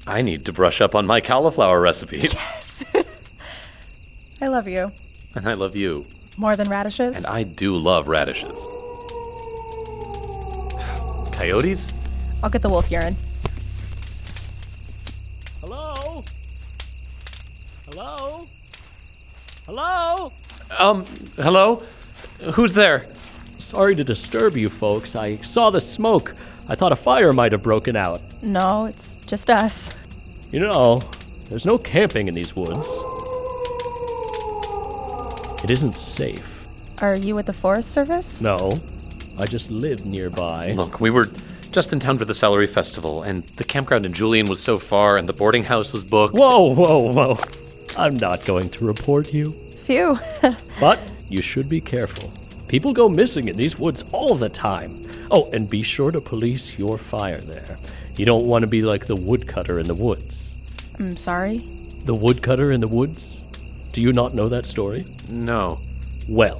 I 0.05 0.21
need 0.21 0.45
to 0.45 0.53
brush 0.53 0.81
up 0.81 0.93
on 0.93 1.07
my 1.07 1.19
cauliflower 1.21 1.81
recipes. 1.81 2.23
Yes. 2.25 2.85
I 4.41 4.47
love 4.47 4.67
you. 4.67 4.91
And 5.35 5.47
I 5.47 5.53
love 5.53 5.75
you. 5.75 6.05
More 6.37 6.55
than 6.55 6.69
radishes? 6.69 7.15
And 7.15 7.25
I 7.25 7.43
do 7.43 7.77
love 7.77 8.07
radishes. 8.07 8.67
Coyotes? 11.31 11.93
I'll 12.41 12.49
get 12.49 12.61
the 12.61 12.69
wolf 12.69 12.89
urine. 12.91 13.15
Hello? 15.61 16.23
Hello? 17.91 18.47
Hello? 19.65 20.31
Um, 20.77 21.05
hello? 21.37 21.83
Who's 22.53 22.73
there? 22.73 23.07
Sorry 23.59 23.95
to 23.95 24.03
disturb 24.03 24.57
you 24.57 24.67
folks. 24.69 25.15
I 25.15 25.37
saw 25.37 25.69
the 25.69 25.79
smoke. 25.79 26.35
I 26.67 26.75
thought 26.75 26.91
a 26.91 26.95
fire 26.97 27.31
might 27.31 27.51
have 27.51 27.61
broken 27.63 27.95
out. 27.95 28.21
No, 28.41 28.85
it's 28.85 29.17
just 29.27 29.49
us. 29.49 29.95
You 30.51 30.59
know, 30.59 30.99
there's 31.49 31.65
no 31.65 31.77
camping 31.77 32.27
in 32.27 32.33
these 32.33 32.55
woods. 32.55 32.87
It 35.63 35.71
isn't 35.71 35.93
safe. 35.93 36.67
Are 37.01 37.15
you 37.15 37.35
with 37.35 37.45
the 37.45 37.53
Forest 37.53 37.91
Service? 37.91 38.41
No, 38.41 38.73
I 39.39 39.45
just 39.45 39.71
live 39.71 40.05
nearby. 40.05 40.73
Look, 40.73 40.99
we 40.99 41.09
were 41.09 41.29
just 41.71 41.93
in 41.93 41.99
town 41.99 42.17
for 42.17 42.25
the 42.25 42.35
Celery 42.35 42.67
Festival, 42.67 43.23
and 43.23 43.43
the 43.43 43.63
campground 43.63 44.05
in 44.05 44.13
Julian 44.13 44.47
was 44.47 44.61
so 44.61 44.77
far, 44.77 45.17
and 45.17 45.27
the 45.27 45.33
boarding 45.33 45.63
house 45.63 45.93
was 45.93 46.03
booked. 46.03 46.35
Whoa, 46.35 46.73
whoa, 46.73 47.11
whoa. 47.11 47.37
I'm 47.97 48.15
not 48.15 48.45
going 48.45 48.69
to 48.71 48.85
report 48.85 49.33
you. 49.33 49.53
Phew. 49.85 50.19
But 50.79 51.11
you 51.29 51.41
should 51.41 51.69
be 51.69 51.81
careful. 51.81 52.31
People 52.67 52.91
go 52.91 53.07
missing 53.07 53.47
in 53.47 53.55
these 53.55 53.77
woods 53.79 54.03
all 54.11 54.35
the 54.35 54.49
time. 54.49 55.09
Oh, 55.31 55.49
and 55.51 55.69
be 55.69 55.81
sure 55.81 56.11
to 56.11 56.19
police 56.19 56.77
your 56.77 56.97
fire 56.97 57.39
there. 57.39 57.77
You 58.17 58.25
don't 58.25 58.45
want 58.45 58.63
to 58.63 58.67
be 58.67 58.81
like 58.81 59.05
the 59.05 59.15
woodcutter 59.15 59.79
in 59.79 59.87
the 59.87 59.95
woods. 59.95 60.55
I'm 60.99 61.15
sorry. 61.15 61.59
The 62.05 62.15
woodcutter 62.15 62.71
in 62.71 62.81
the 62.81 62.87
woods? 62.87 63.42
Do 63.93 64.01
you 64.01 64.11
not 64.11 64.33
know 64.33 64.49
that 64.49 64.65
story? 64.65 65.05
No. 65.29 65.79
Well, 66.27 66.59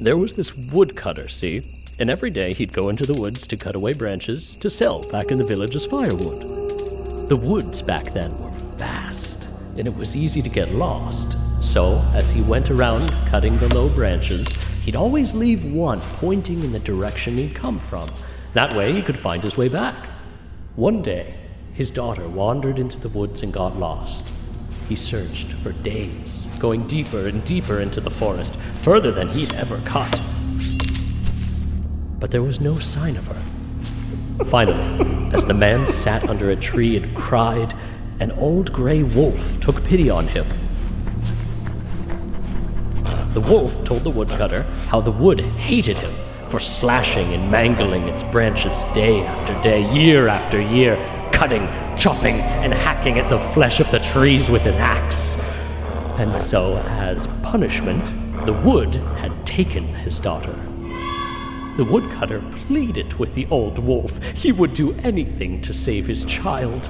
there 0.00 0.16
was 0.16 0.34
this 0.34 0.56
woodcutter, 0.56 1.28
see? 1.28 1.80
And 2.00 2.10
every 2.10 2.30
day 2.30 2.52
he'd 2.52 2.72
go 2.72 2.88
into 2.88 3.04
the 3.04 3.20
woods 3.20 3.46
to 3.46 3.56
cut 3.56 3.76
away 3.76 3.92
branches 3.92 4.56
to 4.56 4.68
sell 4.68 5.04
back 5.04 5.30
in 5.30 5.38
the 5.38 5.44
village 5.44 5.76
as 5.76 5.86
firewood. 5.86 7.28
The 7.28 7.36
woods 7.36 7.80
back 7.80 8.06
then 8.06 8.36
were 8.38 8.50
vast, 8.50 9.46
and 9.78 9.86
it 9.86 9.94
was 9.94 10.16
easy 10.16 10.42
to 10.42 10.48
get 10.48 10.72
lost. 10.72 11.36
So, 11.62 12.04
as 12.12 12.32
he 12.32 12.42
went 12.42 12.72
around 12.72 13.08
cutting 13.26 13.56
the 13.58 13.72
low 13.72 13.88
branches, 13.88 14.52
he'd 14.82 14.96
always 14.96 15.32
leave 15.32 15.72
one 15.72 16.00
pointing 16.00 16.64
in 16.64 16.72
the 16.72 16.80
direction 16.80 17.36
he'd 17.36 17.54
come 17.54 17.78
from. 17.78 18.10
That 18.52 18.74
way 18.74 18.92
he 18.92 19.00
could 19.00 19.16
find 19.16 19.44
his 19.44 19.56
way 19.56 19.68
back. 19.68 19.94
One 20.74 21.02
day, 21.02 21.36
his 21.72 21.92
daughter 21.92 22.28
wandered 22.28 22.80
into 22.80 22.98
the 22.98 23.10
woods 23.10 23.44
and 23.44 23.52
got 23.52 23.76
lost. 23.76 24.26
He 24.88 24.96
searched 24.96 25.46
for 25.46 25.72
days, 25.72 26.48
going 26.58 26.86
deeper 26.86 27.26
and 27.26 27.42
deeper 27.44 27.80
into 27.80 28.00
the 28.00 28.10
forest, 28.10 28.54
further 28.56 29.10
than 29.10 29.28
he'd 29.28 29.54
ever 29.54 29.78
cut. 29.84 30.20
But 32.20 32.30
there 32.30 32.42
was 32.42 32.60
no 32.60 32.78
sign 32.78 33.16
of 33.16 33.26
her. 33.26 34.44
Finally, 34.44 35.32
as 35.32 35.44
the 35.44 35.54
man 35.54 35.86
sat 35.86 36.28
under 36.28 36.50
a 36.50 36.56
tree 36.56 36.96
and 36.96 37.16
cried, 37.16 37.74
an 38.20 38.30
old 38.32 38.72
gray 38.72 39.02
wolf 39.02 39.60
took 39.60 39.82
pity 39.84 40.10
on 40.10 40.28
him. 40.28 40.46
The 43.32 43.40
wolf 43.40 43.84
told 43.84 44.04
the 44.04 44.10
woodcutter 44.10 44.62
how 44.88 45.00
the 45.00 45.10
wood 45.10 45.40
hated 45.40 45.98
him 45.98 46.12
for 46.48 46.60
slashing 46.60 47.32
and 47.32 47.50
mangling 47.50 48.02
its 48.02 48.22
branches 48.22 48.84
day 48.92 49.26
after 49.26 49.60
day, 49.60 49.92
year 49.92 50.28
after 50.28 50.60
year, 50.60 50.96
cutting, 51.34 51.68
chopping, 51.96 52.36
and 52.62 52.72
hacking 52.72 53.18
at 53.18 53.28
the 53.28 53.38
flesh 53.38 53.80
of 53.80 53.90
the 53.90 53.98
trees 53.98 54.48
with 54.48 54.64
an 54.66 54.74
axe. 54.74 55.36
And 56.18 56.38
so, 56.38 56.76
as 56.86 57.26
punishment, 57.42 58.12
the 58.46 58.52
wood 58.52 58.94
had 58.94 59.44
taken 59.44 59.84
his 59.84 60.20
daughter. 60.20 60.52
The 61.76 61.84
woodcutter 61.84 62.40
pleaded 62.66 63.14
with 63.14 63.34
the 63.34 63.46
old 63.50 63.80
wolf. 63.80 64.22
He 64.34 64.52
would 64.52 64.74
do 64.74 64.92
anything 65.02 65.60
to 65.62 65.74
save 65.74 66.06
his 66.06 66.24
child. 66.24 66.88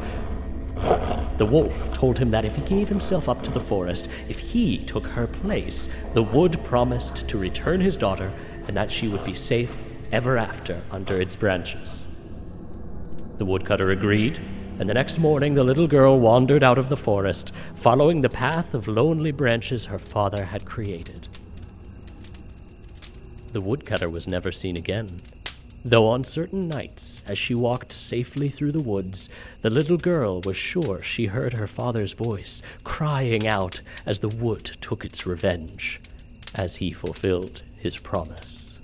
The 1.39 1.47
wolf 1.47 1.93
told 1.95 2.19
him 2.19 2.31
that 2.33 2.45
if 2.45 2.55
he 2.55 2.63
gave 2.63 2.89
himself 2.89 3.31
up 3.31 3.43
to 3.45 3.51
the 3.51 3.61
forest, 3.61 4.11
if 4.29 4.39
he 4.39 4.79
took 4.79 5.07
her 5.07 5.27
place, 5.27 5.89
the 6.13 6.23
wood 6.23 6.63
promised 6.65 7.27
to 7.29 7.39
return 7.39 7.81
his 7.81 7.97
daughter 7.97 8.31
and 8.69 8.77
that 8.77 8.91
she 8.91 9.09
would 9.09 9.25
be 9.25 9.35
safe 9.35 9.75
ever 10.13 10.37
after 10.37 10.83
under 10.91 11.19
its 11.19 11.35
branches. 11.35 12.04
The 13.39 13.45
woodcutter 13.45 13.91
agreed, 13.91 14.41
and 14.79 14.89
the 14.89 14.95
next 14.95 15.19
morning 15.19 15.55
the 15.55 15.65
little 15.65 15.89
girl 15.89 16.21
wandered 16.21 16.63
out 16.63 16.79
of 16.79 16.89
the 16.89 16.97
forest, 16.97 17.53
following 17.75 18.21
the 18.21 18.29
path 18.29 18.75
of 18.75 18.87
lonely 18.87 19.33
branches 19.33 19.87
her 19.87 19.99
father 19.99 20.45
had 20.45 20.65
created. 20.65 21.29
The 23.53 23.61
woodcutter 23.61 24.09
was 24.09 24.29
never 24.29 24.53
seen 24.53 24.77
again, 24.77 25.21
though 25.85 26.07
on 26.07 26.25
certain 26.25 26.69
nights, 26.69 27.23
as 27.27 27.37
she 27.37 27.55
walked 27.55 27.93
safely 27.93 28.49
through 28.49 28.73
the 28.73 28.83
woods, 28.83 29.29
the 29.63 29.71
little 29.71 29.99
girl 29.99 30.41
was 30.41 30.57
sure 30.57 31.03
she 31.03 31.27
heard 31.27 31.53
her 31.55 31.67
father's 31.67 32.13
voice 32.13 32.63
crying 32.85 33.47
out 33.47 33.81
as 34.07 34.21
the 34.21 34.29
wood 34.29 34.65
took 34.81 35.05
its 35.05 35.27
revenge, 35.27 36.01
as 36.55 36.77
he 36.77 36.93
fulfilled 36.93 37.63
his 37.79 37.97
promise. 37.97 38.79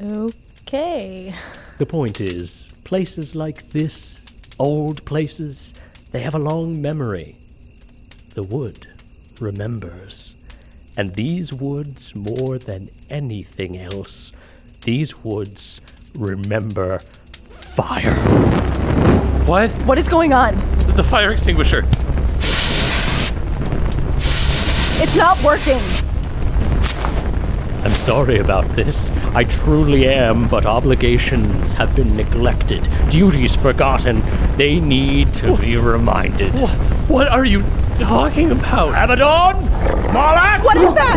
Okay. 0.00 1.34
The 1.76 1.86
point 1.86 2.20
is, 2.20 2.72
places 2.84 3.34
like 3.34 3.70
this, 3.70 4.22
old 4.60 5.04
places, 5.04 5.74
they 6.12 6.20
have 6.20 6.36
a 6.36 6.38
long 6.38 6.80
memory. 6.80 7.36
The 8.34 8.44
wood 8.44 8.86
remembers. 9.40 10.36
And 10.96 11.12
these 11.16 11.52
woods, 11.52 12.14
more 12.14 12.58
than 12.58 12.90
anything 13.10 13.76
else, 13.76 14.30
these 14.82 15.24
woods 15.24 15.80
remember 16.16 17.00
fire. 17.48 18.14
What? 19.44 19.70
What 19.82 19.98
is 19.98 20.08
going 20.08 20.32
on? 20.32 20.54
The 20.94 21.02
fire 21.02 21.32
extinguisher. 21.32 21.82
It's 25.02 25.16
not 25.16 25.42
working. 25.42 26.03
I'm 28.04 28.08
sorry 28.08 28.36
about 28.36 28.68
this. 28.76 29.10
I 29.34 29.44
truly 29.44 30.06
am, 30.06 30.46
but 30.48 30.66
obligations 30.66 31.72
have 31.72 31.96
been 31.96 32.14
neglected, 32.14 32.86
duties 33.08 33.56
forgotten. 33.56 34.20
They 34.58 34.78
need 34.78 35.32
to 35.36 35.56
be 35.56 35.78
reminded. 35.78 36.52
What 37.08 37.28
are 37.28 37.46
you 37.46 37.62
talking 37.98 38.50
about? 38.50 38.90
Abaddon! 38.90 39.64
Malak! 40.12 40.62
What 40.62 40.76
is 40.76 40.92
that? 40.92 41.16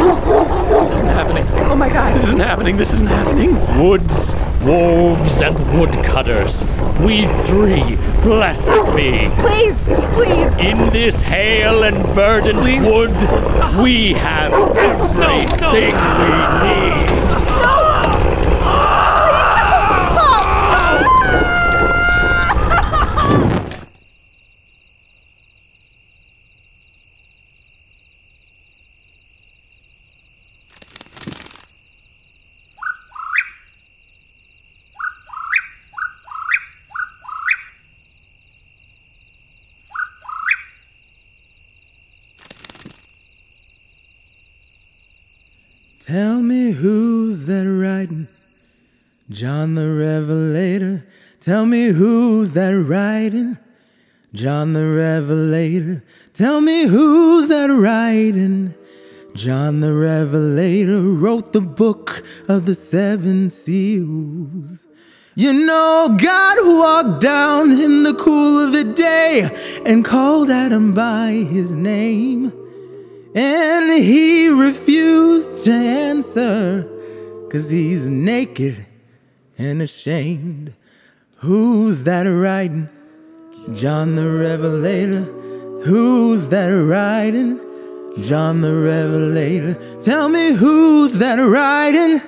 This 0.69 0.91
isn't 0.91 1.07
happening. 1.07 1.43
Oh 1.69 1.75
my 1.75 1.89
god. 1.89 2.15
This 2.15 2.23
isn't 2.23 2.39
happening. 2.39 2.77
This 2.77 2.93
isn't 2.93 3.07
happening. 3.07 3.83
Woods, 3.85 4.33
wolves, 4.63 5.41
and 5.41 5.57
woodcutters. 5.79 6.65
We 7.01 7.27
three, 7.45 7.95
blessed 8.21 8.95
be. 8.95 9.29
Please, 9.39 9.83
please. 10.13 10.57
In 10.57 10.89
this 10.91 11.21
hale 11.21 11.83
and 11.83 11.97
verdant 12.07 12.59
wood, 12.85 13.15
we 13.81 14.13
have 14.13 14.53
everything 14.53 15.95
we 16.21 16.67
need. 16.67 17.07
Tell 46.07 46.41
me 46.41 46.71
who's 46.71 47.47
that 47.47 47.63
riding? 47.67 48.29
John 49.37 49.75
the 49.75 49.93
Revelator. 49.93 51.05
Tell 51.39 51.67
me 51.67 51.89
who's 51.89 52.53
that 52.53 52.71
riding? 52.71 53.59
John 54.33 54.73
the 54.73 54.81
Revelator. 54.81 56.03
Tell 56.33 56.59
me 56.59 56.87
who's 56.87 57.47
that 57.47 57.69
riding? 57.69 58.73
John 59.35 59.81
the 59.81 59.93
Revelator 59.93 61.03
wrote 61.03 61.53
the 61.53 61.61
book 61.61 62.25
of 62.49 62.65
the 62.65 62.73
seven 62.73 63.51
seals. 63.51 64.87
You 65.35 65.53
know, 65.53 66.17
God 66.19 66.57
walked 66.63 67.21
down 67.21 67.69
in 67.69 68.01
the 68.01 68.15
cool 68.15 68.65
of 68.65 68.73
the 68.73 68.91
day 68.91 69.47
and 69.85 70.03
called 70.03 70.49
Adam 70.49 70.95
by 70.95 71.45
his 71.47 71.75
name. 71.75 72.51
And 73.35 74.03
he 74.03 74.47
refused 74.47 75.65
to 75.65 75.73
answer, 75.73 76.89
cause 77.51 77.69
he's 77.69 78.09
naked 78.09 78.86
and 79.57 79.81
ashamed. 79.81 80.73
Who's 81.37 82.03
that 82.03 82.23
riding? 82.23 82.89
John 83.73 84.15
the 84.15 84.29
Revelator. 84.29 85.23
Who's 85.83 86.49
that 86.49 86.69
riding? 86.69 87.59
John 88.21 88.61
the 88.61 88.73
Revelator. 88.73 89.73
Tell 89.99 90.29
me 90.29 90.53
who's 90.53 91.19
that 91.19 91.37
riding? 91.37 92.21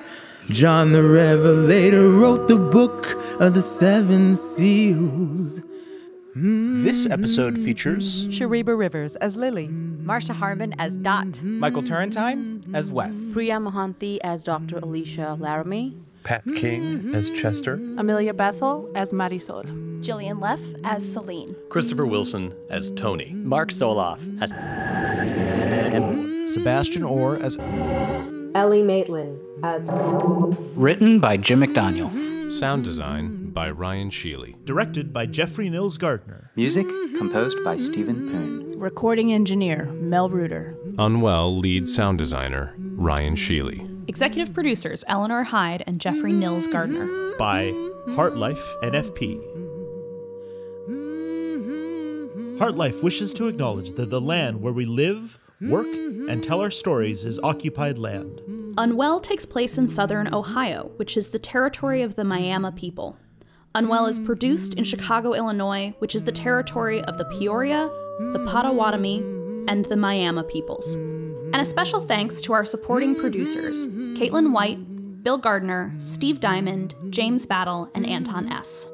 John 0.48 0.92
the 0.92 1.02
Revelator 1.02 2.10
wrote 2.10 2.48
the 2.48 2.58
book 2.58 3.16
of 3.40 3.54
the 3.54 3.62
seven 3.62 4.34
seals. 4.34 5.62
This 6.42 7.04
episode 7.04 7.58
features 7.58 8.26
Cherie 8.30 8.62
Rios 8.62 9.14
as 9.16 9.36
Lily, 9.36 9.68
Marsha 9.68 10.34
Harman 10.34 10.74
as 10.78 10.96
Dot, 10.96 11.42
Michael 11.42 11.82
Turrentine 11.82 12.64
as 12.72 12.90
Wes, 12.90 13.14
Priya 13.34 13.56
Mohanty 13.56 14.18
as 14.24 14.42
Dr. 14.42 14.78
Alicia 14.78 15.36
Laramie, 15.38 15.98
Pat 16.24 16.42
King 16.56 17.14
as 17.14 17.30
Chester, 17.32 17.74
Amelia 17.98 18.32
Bethel 18.32 18.90
as 18.94 19.12
Marisol, 19.12 19.64
Jillian 20.02 20.40
Leff 20.40 20.62
as 20.82 21.06
Selene, 21.12 21.54
Christopher 21.68 22.06
Wilson 22.06 22.54
as 22.70 22.90
Tony, 22.92 23.32
Mark 23.34 23.68
Soloff 23.68 24.20
as 24.40 24.48
Sebastian 26.54 27.04
Orr 27.04 27.36
as 27.36 27.58
Ele 27.58 28.82
Matelan 28.82 29.38
as 29.62 29.90
Written 30.74 31.20
by 31.20 31.36
Jim 31.36 31.60
McDoniel. 31.60 32.50
Sound 32.50 32.82
design 32.82 33.39
by 33.52 33.70
Ryan 33.70 34.10
Schile. 34.10 34.54
Directed 34.64 35.12
by 35.12 35.26
Jeffrey 35.26 35.68
Nils 35.68 35.98
Gardner. 35.98 36.50
Music 36.56 36.86
composed 37.18 37.62
by 37.64 37.76
Stephen 37.76 38.30
Poon. 38.30 38.78
Recording 38.78 39.32
engineer 39.32 39.86
Mel 39.86 40.30
Ruder. 40.30 40.76
Unwell 40.98 41.56
lead 41.56 41.88
sound 41.88 42.18
designer 42.18 42.74
Ryan 42.78 43.36
Schile. 43.36 43.86
Executive 44.08 44.54
producers 44.54 45.04
Eleanor 45.06 45.44
Hyde 45.44 45.84
and 45.86 46.00
Jeffrey 46.00 46.32
Nils 46.32 46.66
Gardner. 46.66 47.06
By 47.38 47.72
HartLife 48.08 48.64
NFP. 48.82 49.40
HartLife 52.58 53.02
wishes 53.02 53.32
to 53.34 53.46
acknowledge 53.46 53.92
that 53.92 54.10
the 54.10 54.20
land 54.20 54.60
where 54.60 54.72
we 54.72 54.84
live, 54.84 55.38
work, 55.62 55.86
and 55.86 56.44
tell 56.44 56.60
our 56.60 56.70
stories 56.70 57.24
is 57.24 57.38
occupied 57.40 57.96
land. 57.96 58.42
Unwell 58.76 59.20
takes 59.20 59.46
place 59.46 59.78
in 59.78 59.88
southern 59.88 60.32
Ohio, 60.34 60.92
which 60.96 61.16
is 61.16 61.30
the 61.30 61.38
territory 61.38 62.02
of 62.02 62.16
the 62.16 62.24
Miami 62.24 62.70
people. 62.72 63.16
Unwell 63.72 64.06
is 64.06 64.18
produced 64.18 64.74
in 64.74 64.82
Chicago, 64.82 65.32
Illinois, 65.32 65.94
which 66.00 66.16
is 66.16 66.24
the 66.24 66.32
territory 66.32 67.00
of 67.02 67.18
the 67.18 67.24
Peoria, 67.26 67.88
the 68.32 68.44
Potawatomi, 68.50 69.18
and 69.68 69.84
the 69.84 69.96
Miami 69.96 70.42
peoples. 70.42 70.96
And 70.96 71.56
a 71.56 71.64
special 71.64 72.00
thanks 72.00 72.40
to 72.42 72.52
our 72.52 72.64
supporting 72.64 73.14
producers 73.14 73.86
Caitlin 74.18 74.50
White, 74.50 75.22
Bill 75.22 75.38
Gardner, 75.38 75.94
Steve 75.98 76.40
Diamond, 76.40 76.96
James 77.10 77.46
Battle, 77.46 77.88
and 77.94 78.04
Anton 78.04 78.50
S. 78.50 78.88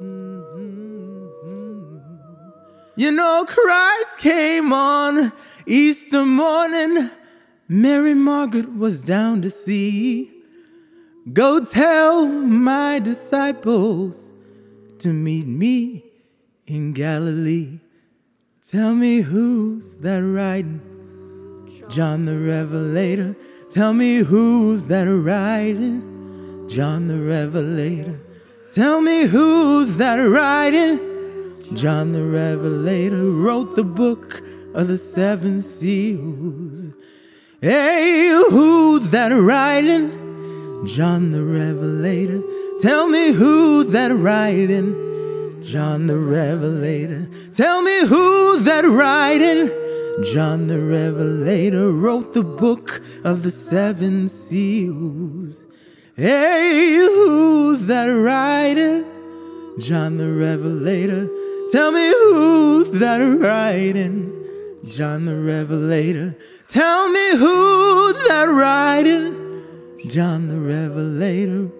You 2.95 3.11
know, 3.11 3.45
Christ 3.47 4.19
came 4.19 4.71
on 4.71 5.31
Easter 5.65 6.23
morning. 6.23 7.09
Mary 7.67 8.13
Margaret 8.13 8.77
was 8.77 9.01
down 9.01 9.41
to 9.41 9.49
see. 9.49 10.31
Go 11.33 11.63
tell 11.65 12.27
my 12.27 12.99
disciples 12.99 14.33
to 14.99 15.09
meet 15.09 15.47
me 15.47 16.03
in 16.65 16.93
Galilee. 16.93 17.79
Tell 18.61 18.93
me 18.95 19.21
who's 19.21 19.97
that 19.99 20.19
riding? 20.19 20.81
John 21.89 22.25
the 22.25 22.37
Revelator. 22.37 23.35
Tell 23.69 23.93
me 23.93 24.17
who's 24.17 24.87
that 24.87 25.05
riding? 25.05 26.67
John 26.67 27.07
the 27.07 27.17
Revelator. 27.17 28.19
Tell 28.71 29.01
me 29.01 29.25
who's 29.25 29.97
that 29.97 30.17
riding? 30.17 30.99
John 31.73 32.11
the 32.11 32.23
Revelator 32.23 33.29
wrote 33.29 33.75
the 33.75 33.83
book 33.83 34.41
of 34.73 34.87
the 34.87 34.97
seven 34.97 35.61
seals. 35.61 36.93
Hey, 37.61 38.29
who's 38.49 39.09
that 39.11 39.29
riding? 39.29 40.85
John 40.85 41.31
the 41.31 41.43
Revelator. 41.43 42.41
Tell 42.79 43.07
me 43.09 43.31
who's 43.31 43.87
that 43.87 44.11
writing? 44.11 45.61
John 45.63 46.05
the 46.05 46.17
Revelator. 46.17 47.27
Tell 47.51 47.81
me 47.81 48.05
who's 48.05 48.65
that 48.65 48.85
writing? 48.85 49.67
John 50.31 50.67
the 50.67 50.79
Revelator 50.79 51.91
wrote 51.91 52.35
the 52.35 52.43
book 52.43 53.01
of 53.23 53.41
the 53.41 53.49
seven 53.49 54.27
seals. 54.27 55.65
Hey, 56.15 56.97
who's 56.97 57.87
that 57.87 58.05
writing? 58.05 59.05
John 59.79 60.17
the 60.17 60.31
Revelator. 60.31 61.27
Tell 61.71 61.91
me 61.91 62.07
who's 62.07 62.91
that 62.99 63.19
writing? 63.39 64.33
John 64.87 65.25
the 65.25 65.35
Revelator. 65.35 66.35
Tell 66.67 67.09
me 67.09 67.37
who's 67.37 68.27
that 68.27 68.47
writing? 68.49 69.63
John 70.07 70.47
the 70.47 70.59
Revelator 70.59 71.71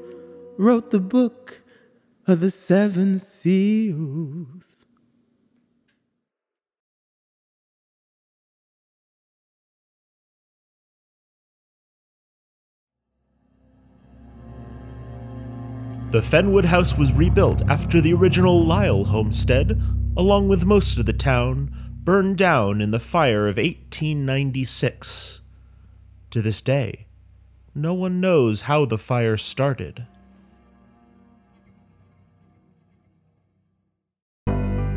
wrote 0.57 0.91
the 0.91 0.99
book 0.99 1.61
of 2.27 2.39
the 2.39 2.51
seven 2.51 3.19
seals. 3.19 4.85
The 16.11 16.21
Fenwood 16.21 16.65
House 16.65 16.97
was 16.97 17.11
rebuilt 17.11 17.61
after 17.69 17.99
the 17.99 18.13
original 18.13 18.65
Lyle 18.65 19.03
homestead, 19.03 19.81
along 20.15 20.47
with 20.47 20.63
most 20.63 20.97
of 20.97 21.05
the 21.05 21.13
town, 21.13 21.69
burned 22.03 22.37
down 22.37 22.81
in 22.81 22.91
the 22.91 22.99
fire 22.99 23.47
of 23.47 23.57
1896. 23.57 25.41
To 26.31 26.41
this 26.41 26.61
day, 26.61 27.07
no 27.75 27.93
one 27.93 28.21
knows 28.21 28.61
how 28.61 28.85
the 28.85 28.97
fire 28.97 29.37
started. 29.37 30.07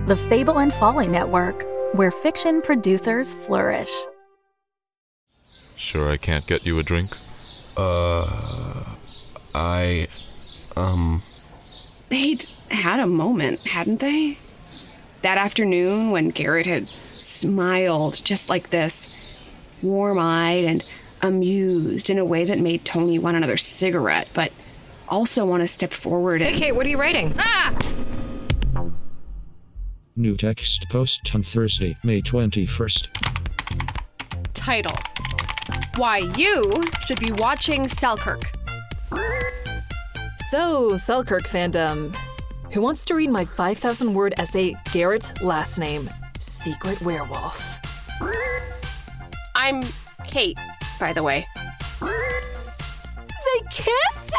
The 0.06 0.16
Fable 0.28 0.58
and 0.58 0.72
Folly 0.74 1.06
Network, 1.06 1.64
where 1.94 2.10
fiction 2.10 2.60
producers 2.62 3.34
flourish. 3.34 3.90
Sure, 5.76 6.10
I 6.10 6.16
can't 6.16 6.46
get 6.46 6.66
you 6.66 6.78
a 6.78 6.82
drink? 6.82 7.16
Uh, 7.76 8.84
I, 9.54 10.08
um, 10.76 11.22
They'd 12.08 12.44
had 12.70 12.98
a 12.98 13.06
moment, 13.06 13.60
hadn't 13.66 14.00
they? 14.00 14.36
That 15.22 15.38
afternoon 15.38 16.10
when 16.10 16.30
Garrett 16.30 16.66
had 16.66 16.88
smiled 17.06 18.20
just 18.24 18.48
like 18.48 18.70
this, 18.70 19.16
warm 19.82 20.18
eyed 20.18 20.64
and 20.64 20.88
amused 21.22 22.10
in 22.10 22.18
a 22.18 22.24
way 22.24 22.44
that 22.44 22.58
made 22.58 22.84
Tony 22.84 23.18
want 23.18 23.36
another 23.36 23.56
cigarette, 23.56 24.28
but 24.34 24.50
also 25.08 25.46
want 25.46 25.62
to 25.62 25.68
step 25.68 25.92
forward 25.92 26.42
and. 26.42 26.54
Hey, 26.54 26.60
Kate, 26.60 26.72
what 26.72 26.84
are 26.84 26.90
you 26.90 26.98
writing? 26.98 27.32
Ah! 27.38 27.76
New 30.20 30.36
text 30.36 30.86
post 30.90 31.34
on 31.34 31.42
Thursday, 31.42 31.96
May 32.04 32.20
21st. 32.20 33.08
Title 34.52 34.94
Why 35.96 36.18
You 36.36 36.70
Should 37.06 37.20
Be 37.20 37.32
Watching 37.32 37.88
Selkirk. 37.88 38.42
So, 40.50 40.98
Selkirk 40.98 41.44
fandom. 41.44 42.14
Who 42.72 42.82
wants 42.82 43.06
to 43.06 43.14
read 43.14 43.30
my 43.30 43.46
5,000 43.46 44.12
word 44.12 44.34
essay, 44.36 44.76
Garrett 44.92 45.40
Last 45.40 45.78
Name, 45.78 46.10
Secret 46.38 47.00
Werewolf? 47.00 47.78
I'm 49.54 49.82
Kate, 50.24 50.58
by 50.98 51.14
the 51.14 51.22
way. 51.22 51.46
They 52.02 53.60
kissed? 53.70 54.36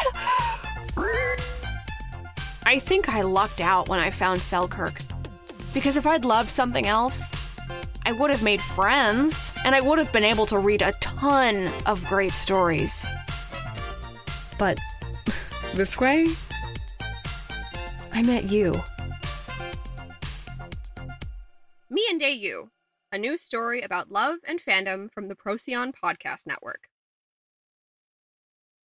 I 2.67 2.77
think 2.77 3.09
I 3.09 3.23
lucked 3.23 3.61
out 3.61 3.89
when 3.89 3.99
I 3.99 4.11
found 4.11 4.39
Selkirk. 4.39 5.01
Because 5.73 5.97
if 5.97 6.05
I'd 6.05 6.25
loved 6.25 6.49
something 6.49 6.87
else, 6.87 7.31
I 8.05 8.11
would 8.11 8.31
have 8.31 8.43
made 8.43 8.61
friends, 8.61 9.53
and 9.63 9.73
I 9.73 9.81
would 9.81 9.97
have 9.97 10.11
been 10.11 10.23
able 10.23 10.45
to 10.47 10.57
read 10.57 10.81
a 10.81 10.91
ton 10.93 11.71
of 11.85 12.03
great 12.07 12.33
stories. 12.33 13.05
But 14.57 14.77
this 15.75 15.97
way, 15.97 16.27
I 18.11 18.21
met 18.23 18.49
you. 18.49 18.73
Me 21.89 22.05
and 22.09 22.19
Day 22.19 22.31
You, 22.31 22.71
a 23.11 23.17
new 23.17 23.37
story 23.37 23.81
about 23.81 24.11
love 24.11 24.39
and 24.45 24.61
fandom 24.61 25.11
from 25.11 25.27
the 25.27 25.35
Procyon 25.35 25.93
Podcast 25.93 26.47
Network. 26.47 26.90